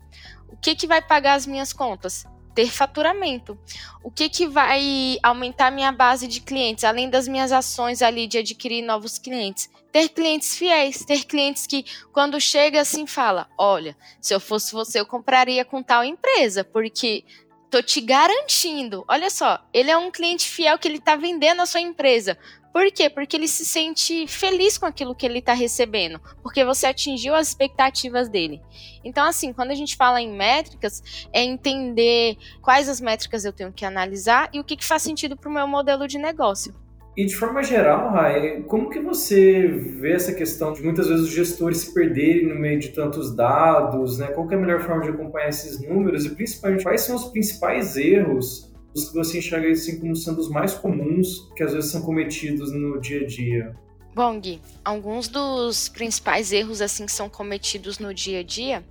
O 0.48 0.57
que, 0.57 0.74
que 0.74 0.88
vai 0.88 1.00
pagar 1.00 1.35
as 1.35 1.46
minhas 1.46 1.72
contas? 1.72 2.26
ter 2.54 2.70
faturamento. 2.70 3.59
O 4.02 4.11
que, 4.11 4.28
que 4.28 4.46
vai 4.46 5.18
aumentar 5.22 5.72
minha 5.72 5.90
base 5.90 6.28
de 6.28 6.40
clientes, 6.40 6.85
além 6.85 7.11
das 7.11 7.26
minhas 7.26 7.50
ações 7.50 8.00
ali 8.00 8.26
de 8.26 8.38
adquirir 8.38 8.83
novos 8.83 9.18
clientes? 9.18 9.68
Ter 9.94 10.09
clientes 10.09 10.57
fiéis, 10.57 11.04
ter 11.04 11.22
clientes 11.22 11.68
que, 11.68 11.85
quando 12.12 12.40
chega 12.40 12.80
assim, 12.80 13.07
fala: 13.07 13.48
Olha, 13.57 13.96
se 14.20 14.35
eu 14.35 14.40
fosse 14.40 14.72
você, 14.72 14.98
eu 14.98 15.07
compraria 15.07 15.64
com 15.64 15.85
tal 15.85 16.02
empresa, 16.02 16.64
porque 16.64 17.24
tô 17.70 17.80
te 17.80 18.00
garantindo. 18.00 19.04
Olha 19.07 19.30
só, 19.30 19.64
ele 19.72 19.92
é 19.92 19.96
um 19.96 20.11
cliente 20.11 20.48
fiel 20.48 20.76
que 20.80 20.88
ele 20.88 20.98
está 20.98 21.14
vendendo 21.14 21.62
a 21.62 21.66
sua 21.66 21.80
empresa. 21.80 22.37
Por 22.72 22.90
quê? 22.90 23.09
Porque 23.09 23.37
ele 23.37 23.46
se 23.46 23.64
sente 23.64 24.26
feliz 24.26 24.76
com 24.76 24.85
aquilo 24.85 25.14
que 25.14 25.24
ele 25.24 25.38
está 25.38 25.52
recebendo, 25.52 26.20
porque 26.42 26.64
você 26.64 26.88
atingiu 26.88 27.33
as 27.33 27.46
expectativas 27.46 28.28
dele. 28.28 28.61
Então, 29.04 29.24
assim, 29.24 29.52
quando 29.52 29.70
a 29.70 29.76
gente 29.76 29.94
fala 29.96 30.20
em 30.20 30.28
métricas, 30.28 31.28
é 31.33 31.40
entender 31.40 32.37
quais 32.61 32.88
as 32.88 33.00
métricas 33.00 33.44
eu 33.44 33.52
tenho 33.52 33.72
que 33.72 33.85
analisar 33.85 34.50
e 34.52 34.59
o 34.59 34.64
que, 34.64 34.76
que 34.76 34.85
faz 34.85 35.02
sentido 35.02 35.37
para 35.37 35.48
o 35.48 35.52
meu 35.52 35.68
modelo 35.68 36.09
de 36.09 36.18
negócio. 36.18 36.74
E 37.16 37.24
de 37.24 37.37
forma 37.37 37.62
geral, 37.62 38.11
Rai, 38.11 38.62
como 38.62 38.90
que 38.90 38.98
você 38.98 39.68
vê 39.68 40.12
essa 40.12 40.33
questão 40.33 40.72
de 40.72 40.83
muitas 40.83 41.07
vezes 41.07 41.27
os 41.27 41.31
gestores 41.31 41.79
se 41.79 41.94
perderem 41.94 42.48
no 42.48 42.57
meio 42.57 42.81
de 42.81 42.88
tantos 42.88 43.35
dados, 43.35 44.18
né? 44.18 44.27
Qual 44.29 44.50
é 44.50 44.55
a 44.55 44.59
melhor 44.59 44.81
forma 44.81 45.03
de 45.03 45.11
acompanhar 45.11 45.48
esses 45.48 45.81
números 45.81 46.24
e 46.24 46.31
principalmente 46.31 46.83
quais 46.83 47.03
são 47.03 47.14
os 47.14 47.27
principais 47.27 47.96
erros 47.96 48.72
os 48.94 49.09
que 49.09 49.14
você 49.14 49.38
enxerga 49.38 49.68
assim 49.68 49.98
como 49.98 50.14
sendo 50.14 50.40
os 50.40 50.48
mais 50.48 50.74
comuns 50.74 51.50
que 51.57 51.62
às 51.64 51.72
vezes 51.72 51.90
são 51.90 52.03
cometidos 52.03 52.72
no 52.72 53.00
dia 53.00 53.22
a 53.22 53.27
dia? 53.27 53.74
Bom, 54.14 54.38
Gui, 54.38 54.61
alguns 54.85 55.27
dos 55.29 55.88
principais 55.88 56.53
erros 56.53 56.81
assim 56.81 57.07
que 57.07 57.12
são 57.12 57.29
cometidos 57.29 57.98
no 57.98 58.14
dia 58.14 58.40
a 58.40 58.42
dia 58.42 58.85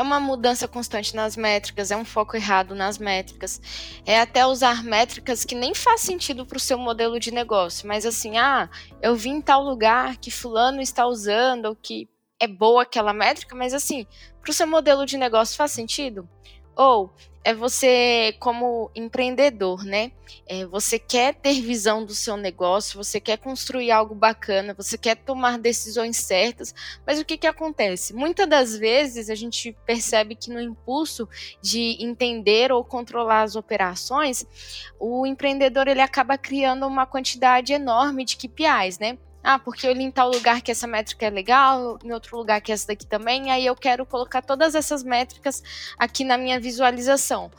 é 0.00 0.02
uma 0.02 0.18
mudança 0.18 0.66
constante 0.66 1.14
nas 1.14 1.36
métricas, 1.36 1.90
é 1.90 1.96
um 1.96 2.06
foco 2.06 2.34
errado 2.34 2.74
nas 2.74 2.96
métricas, 2.96 3.60
é 4.06 4.18
até 4.18 4.46
usar 4.46 4.82
métricas 4.82 5.44
que 5.44 5.54
nem 5.54 5.74
faz 5.74 6.00
sentido 6.00 6.46
para 6.46 6.56
o 6.56 6.60
seu 6.60 6.78
modelo 6.78 7.20
de 7.20 7.30
negócio, 7.30 7.86
mas 7.86 8.06
assim, 8.06 8.38
ah, 8.38 8.70
eu 9.02 9.14
vi 9.14 9.28
em 9.28 9.42
tal 9.42 9.62
lugar 9.62 10.16
que 10.16 10.30
fulano 10.30 10.80
está 10.80 11.06
usando, 11.06 11.66
ou 11.66 11.76
que 11.76 12.08
é 12.40 12.48
boa 12.48 12.82
aquela 12.82 13.12
métrica, 13.12 13.54
mas 13.54 13.74
assim, 13.74 14.06
para 14.40 14.50
o 14.50 14.54
seu 14.54 14.66
modelo 14.66 15.04
de 15.04 15.18
negócio 15.18 15.54
faz 15.54 15.72
sentido? 15.72 16.26
Ou 16.80 17.12
é 17.44 17.52
você 17.52 18.34
como 18.40 18.90
empreendedor, 18.94 19.84
né? 19.84 20.12
É, 20.46 20.64
você 20.64 20.98
quer 20.98 21.34
ter 21.34 21.60
visão 21.60 22.06
do 22.06 22.14
seu 22.14 22.38
negócio, 22.38 22.96
você 22.96 23.20
quer 23.20 23.36
construir 23.36 23.90
algo 23.90 24.14
bacana, 24.14 24.72
você 24.72 24.96
quer 24.96 25.16
tomar 25.16 25.58
decisões 25.58 26.16
certas, 26.16 26.74
mas 27.06 27.20
o 27.20 27.24
que, 27.24 27.36
que 27.36 27.46
acontece? 27.46 28.14
Muitas 28.14 28.48
das 28.48 28.74
vezes 28.74 29.28
a 29.28 29.34
gente 29.34 29.76
percebe 29.84 30.34
que 30.34 30.50
no 30.50 30.58
impulso 30.58 31.28
de 31.60 32.02
entender 32.02 32.72
ou 32.72 32.82
controlar 32.82 33.42
as 33.42 33.56
operações, 33.56 34.46
o 34.98 35.26
empreendedor 35.26 35.86
ele 35.86 36.00
acaba 36.00 36.38
criando 36.38 36.86
uma 36.86 37.04
quantidade 37.04 37.74
enorme 37.74 38.24
de 38.24 38.38
KPIs, 38.38 38.98
né? 38.98 39.18
Ah, 39.42 39.58
porque 39.58 39.86
eu 39.86 39.92
li 39.92 40.04
em 40.04 40.10
tal 40.10 40.30
lugar 40.30 40.60
que 40.60 40.70
essa 40.70 40.86
métrica 40.86 41.26
é 41.26 41.30
legal, 41.30 41.98
em 42.04 42.12
outro 42.12 42.36
lugar 42.36 42.60
que 42.60 42.72
essa 42.72 42.88
daqui 42.88 43.06
também, 43.06 43.50
aí 43.50 43.64
eu 43.64 43.74
quero 43.74 44.04
colocar 44.04 44.42
todas 44.42 44.74
essas 44.74 45.02
métricas 45.02 45.62
aqui 45.98 46.24
na 46.24 46.36
minha 46.36 46.60
visualização. 46.60 47.50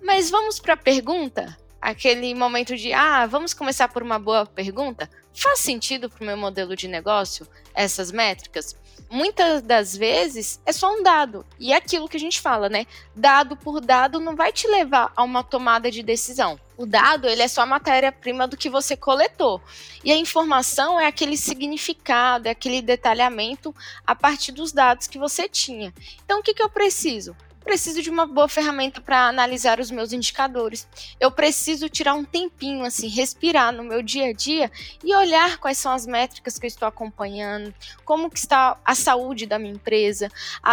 Mas 0.00 0.30
vamos 0.30 0.60
para 0.60 0.74
a 0.74 0.76
pergunta? 0.76 1.56
Aquele 1.80 2.34
momento 2.34 2.76
de, 2.76 2.92
ah, 2.92 3.26
vamos 3.26 3.52
começar 3.52 3.88
por 3.88 4.02
uma 4.02 4.18
boa 4.18 4.46
pergunta? 4.46 5.10
Faz 5.34 5.58
sentido 5.60 6.08
para 6.08 6.22
o 6.22 6.26
meu 6.26 6.36
modelo 6.36 6.76
de 6.76 6.88
negócio 6.88 7.46
essas 7.74 8.10
métricas? 8.10 8.76
muitas 9.10 9.62
das 9.62 9.96
vezes 9.96 10.60
é 10.64 10.72
só 10.72 10.92
um 10.92 11.02
dado. 11.02 11.44
E 11.58 11.72
é 11.72 11.76
aquilo 11.76 12.08
que 12.08 12.16
a 12.16 12.20
gente 12.20 12.40
fala, 12.40 12.68
né? 12.68 12.86
Dado 13.14 13.56
por 13.56 13.80
dado 13.80 14.20
não 14.20 14.36
vai 14.36 14.52
te 14.52 14.66
levar 14.66 15.12
a 15.16 15.22
uma 15.22 15.42
tomada 15.42 15.90
de 15.90 16.02
decisão. 16.02 16.58
O 16.76 16.84
dado, 16.84 17.26
ele 17.26 17.42
é 17.42 17.48
só 17.48 17.62
a 17.62 17.66
matéria-prima 17.66 18.46
do 18.46 18.56
que 18.56 18.68
você 18.68 18.96
coletou. 18.96 19.62
E 20.04 20.12
a 20.12 20.16
informação 20.16 21.00
é 21.00 21.06
aquele 21.06 21.36
significado, 21.36 22.48
é 22.48 22.50
aquele 22.50 22.82
detalhamento 22.82 23.74
a 24.06 24.14
partir 24.14 24.52
dos 24.52 24.72
dados 24.72 25.06
que 25.06 25.18
você 25.18 25.48
tinha. 25.48 25.92
Então, 26.24 26.40
o 26.40 26.42
que, 26.42 26.52
que 26.52 26.62
eu 26.62 26.68
preciso? 26.68 27.34
Preciso 27.66 28.00
de 28.00 28.08
uma 28.08 28.26
boa 28.26 28.48
ferramenta 28.48 29.00
para 29.00 29.26
analisar 29.26 29.80
os 29.80 29.90
meus 29.90 30.12
indicadores. 30.12 30.86
Eu 31.18 31.32
preciso 31.32 31.88
tirar 31.88 32.14
um 32.14 32.24
tempinho, 32.24 32.84
assim, 32.84 33.08
respirar 33.08 33.72
no 33.72 33.82
meu 33.82 34.02
dia 34.02 34.26
a 34.26 34.32
dia 34.32 34.70
e 35.04 35.12
olhar 35.12 35.58
quais 35.58 35.76
são 35.76 35.92
as 35.92 36.06
métricas 36.06 36.60
que 36.60 36.64
eu 36.64 36.68
estou 36.68 36.86
acompanhando, 36.86 37.74
como 38.04 38.30
que 38.30 38.38
está 38.38 38.78
a 38.84 38.94
saúde 38.94 39.46
da 39.46 39.58
minha 39.58 39.74
empresa, 39.74 40.30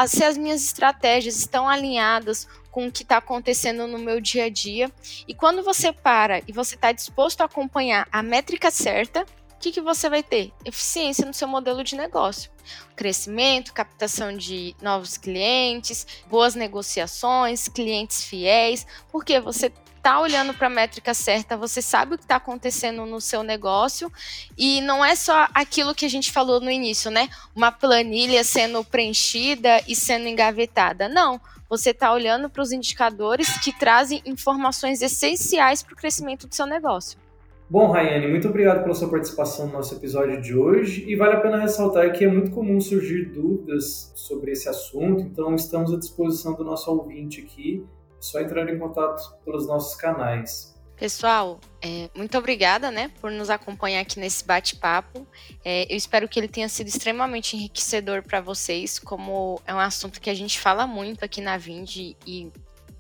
se 0.08 0.24
as 0.24 0.38
minhas 0.38 0.64
estratégias 0.64 1.36
estão 1.36 1.68
alinhadas 1.68 2.48
com 2.70 2.88
o 2.88 2.92
que 2.92 3.02
está 3.02 3.18
acontecendo 3.18 3.88
no 3.88 3.98
meu 3.98 4.22
dia 4.22 4.46
a 4.46 4.50
dia. 4.50 4.92
E 5.28 5.34
quando 5.34 5.64
você 5.64 5.92
para 5.92 6.44
e 6.48 6.52
você 6.52 6.76
está 6.76 6.92
disposto 6.92 7.42
a 7.42 7.46
acompanhar 7.46 8.08
a 8.12 8.22
métrica 8.22 8.70
certa, 8.70 9.26
que, 9.64 9.72
que 9.72 9.82
você 9.82 10.10
vai 10.10 10.22
ter? 10.22 10.52
Eficiência 10.66 11.26
no 11.26 11.34
seu 11.34 11.48
modelo 11.48 11.86
de 11.86 11.96
negócio. 11.96 12.52
Crescimento, 12.98 13.74
captação 13.74 14.36
de 14.36 14.76
novos 14.82 15.18
clientes, 15.18 16.06
boas 16.30 16.54
negociações, 16.54 17.70
clientes 17.70 18.26
fiéis, 18.26 18.86
porque 19.10 19.40
você 19.40 19.72
está 19.96 20.20
olhando 20.20 20.54
para 20.54 20.68
a 20.68 20.70
métrica 20.70 21.14
certa, 21.14 21.56
você 21.56 21.82
sabe 21.82 22.16
o 22.16 22.18
que 22.18 22.26
está 22.26 22.36
acontecendo 22.36 23.06
no 23.06 23.22
seu 23.22 23.42
negócio 23.42 24.12
e 24.58 24.82
não 24.82 25.04
é 25.04 25.16
só 25.16 25.48
aquilo 25.54 25.96
que 25.96 26.06
a 26.06 26.10
gente 26.10 26.30
falou 26.30 26.60
no 26.60 26.70
início, 26.70 27.10
né? 27.10 27.30
Uma 27.56 27.72
planilha 27.72 28.44
sendo 28.44 28.84
preenchida 28.84 29.82
e 29.88 29.96
sendo 29.96 30.28
engavetada. 30.28 31.08
Não, 31.08 31.40
você 31.70 31.92
está 31.92 32.12
olhando 32.12 32.50
para 32.50 32.62
os 32.62 32.74
indicadores 32.74 33.58
que 33.60 33.72
trazem 33.72 34.22
informações 34.26 35.02
essenciais 35.02 35.82
para 35.82 35.94
o 35.94 35.98
crescimento 35.98 36.48
do 36.48 36.54
seu 36.54 36.66
negócio. 36.66 37.23
Bom, 37.70 37.92
Rayane, 37.92 38.28
muito 38.28 38.48
obrigado 38.48 38.84
pela 38.84 38.94
sua 38.94 39.10
participação 39.10 39.68
no 39.68 39.74
nosso 39.74 39.96
episódio 39.96 40.40
de 40.42 40.56
hoje 40.56 41.06
e 41.08 41.16
vale 41.16 41.36
a 41.36 41.40
pena 41.40 41.60
ressaltar 41.60 42.12
que 42.12 42.24
é 42.24 42.28
muito 42.28 42.52
comum 42.52 42.80
surgir 42.80 43.32
dúvidas 43.32 44.12
sobre 44.16 44.52
esse 44.52 44.70
assunto, 44.70 45.22
então 45.22 45.56
estamos 45.56 45.94
à 45.94 45.98
disposição 45.98 46.54
do 46.54 46.64
nosso 46.64 46.92
ouvinte 46.92 47.42
aqui, 47.42 47.84
é 48.12 48.16
só 48.20 48.40
entrar 48.42 48.70
em 48.70 48.78
contato 48.78 49.38
pelos 49.44 49.66
nossos 49.66 49.96
canais. 49.96 50.74
Pessoal, 50.96 51.60
é, 51.82 52.10
muito 52.16 52.38
obrigada 52.38 52.92
né, 52.92 53.12
por 53.20 53.32
nos 53.32 53.50
acompanhar 53.50 54.02
aqui 54.02 54.20
nesse 54.20 54.46
bate-papo. 54.46 55.26
É, 55.66 55.92
eu 55.92 55.98
espero 55.98 56.30
que 56.30 56.40
ele 56.40 56.48
tenha 56.48 56.70
sido 56.70 56.88
extremamente 56.88 57.58
enriquecedor 57.58 58.22
para 58.22 58.40
vocês, 58.40 59.00
como 59.00 59.60
é 59.66 59.74
um 59.74 59.80
assunto 59.80 60.22
que 60.22 60.30
a 60.30 60.34
gente 60.34 60.60
fala 60.60 60.86
muito 60.86 61.26
aqui 61.26 61.42
na 61.42 61.58
Vind 61.58 61.96
e 61.98 62.52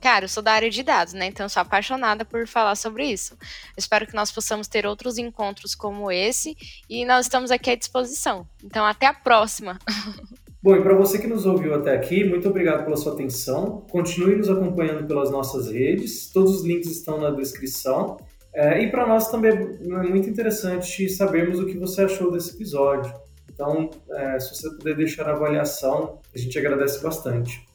Cara, 0.04 0.26
eu 0.26 0.30
sou 0.30 0.44
da 0.44 0.52
área 0.52 0.70
de 0.70 0.84
dados, 0.84 1.14
né? 1.14 1.28
Então 1.28 1.46
eu 1.46 1.50
sou 1.50 1.62
apaixonada 1.62 2.26
por 2.26 2.46
falar 2.46 2.76
sobre 2.76 3.06
isso. 3.06 3.36
Eu 3.40 3.78
espero 3.78 4.06
que 4.06 4.14
nós 4.14 4.34
possamos 4.34 4.68
ter 4.68 4.86
outros 4.86 5.18
encontros 5.18 5.74
como 5.74 6.12
esse 6.12 6.58
e 6.90 7.06
nós 7.06 7.28
estamos 7.28 7.52
aqui 7.52 7.70
à 7.70 7.76
disposição. 7.76 8.46
Então 8.62 8.86
até 8.86 9.06
a 9.06 9.14
próxima. 9.14 9.80
Bom, 10.62 10.76
e 10.76 10.82
para 10.82 10.94
você 10.94 11.18
que 11.20 11.26
nos 11.26 11.46
ouviu 11.46 11.74
até 11.74 11.96
aqui, 11.96 12.22
muito 12.26 12.50
obrigado 12.50 12.84
pela 12.84 12.98
sua 12.98 13.14
atenção. 13.14 13.88
Continue 13.90 14.36
nos 14.36 14.50
acompanhando 14.50 15.08
pelas 15.08 15.32
nossas 15.32 15.72
redes, 15.72 16.30
todos 16.30 16.54
os 16.58 16.66
links 16.66 16.92
estão 16.92 17.22
na 17.22 17.32
descrição. 17.32 18.18
É, 18.54 18.84
e 18.84 18.92
para 18.92 19.08
nós 19.08 19.32
também 19.32 19.52
é 19.54 20.10
muito 20.10 20.30
interessante 20.30 21.08
sabermos 21.08 21.62
o 21.62 21.66
que 21.66 21.78
você 21.78 22.02
achou 22.02 22.30
desse 22.30 22.54
episódio. 22.56 23.14
Então, 23.50 23.90
é, 24.12 24.38
se 24.38 24.54
você 24.54 24.70
puder 24.70 24.98
deixar 24.98 25.30
a 25.30 25.32
avaliação, 25.32 26.20
a 26.36 26.38
gente 26.38 26.60
agradece 26.60 27.02
bastante. 27.02 27.66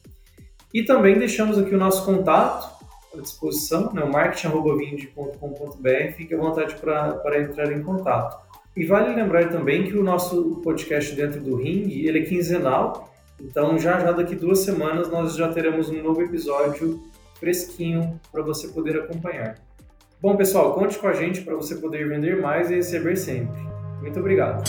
E 0.73 0.83
também 0.83 1.17
deixamos 1.17 1.57
aqui 1.57 1.73
o 1.73 1.77
nosso 1.77 2.03
contato 2.05 2.77
à 3.13 3.19
disposição, 3.19 3.93
né, 3.93 4.03
o 4.03 4.11
marketing.vind.com.br, 4.11 6.13
fique 6.15 6.35
à 6.35 6.37
vontade 6.37 6.75
para 6.75 7.41
entrar 7.41 7.71
em 7.71 7.81
contato. 7.81 8.47
E 8.77 8.85
vale 8.85 9.15
lembrar 9.15 9.49
também 9.49 9.85
que 9.85 9.97
o 9.97 10.03
nosso 10.03 10.61
podcast 10.63 11.15
dentro 11.15 11.41
do 11.41 11.55
Ring, 11.55 12.05
ele 12.05 12.19
é 12.19 12.23
quinzenal, 12.23 13.11
então 13.41 13.79
já 13.79 13.99
já 13.99 14.11
daqui 14.11 14.35
duas 14.35 14.59
semanas 14.59 15.09
nós 15.09 15.35
já 15.35 15.51
teremos 15.51 15.89
um 15.89 16.03
novo 16.03 16.21
episódio 16.21 17.01
fresquinho 17.39 18.19
para 18.31 18.43
você 18.43 18.67
poder 18.67 18.97
acompanhar. 18.97 19.57
Bom 20.21 20.35
pessoal, 20.35 20.73
conte 20.73 20.99
com 20.99 21.07
a 21.07 21.13
gente 21.13 21.41
para 21.41 21.55
você 21.55 21.75
poder 21.75 22.07
vender 22.07 22.41
mais 22.41 22.69
e 22.69 22.75
receber 22.75 23.15
sempre. 23.15 23.59
Muito 24.01 24.19
obrigado. 24.19 24.63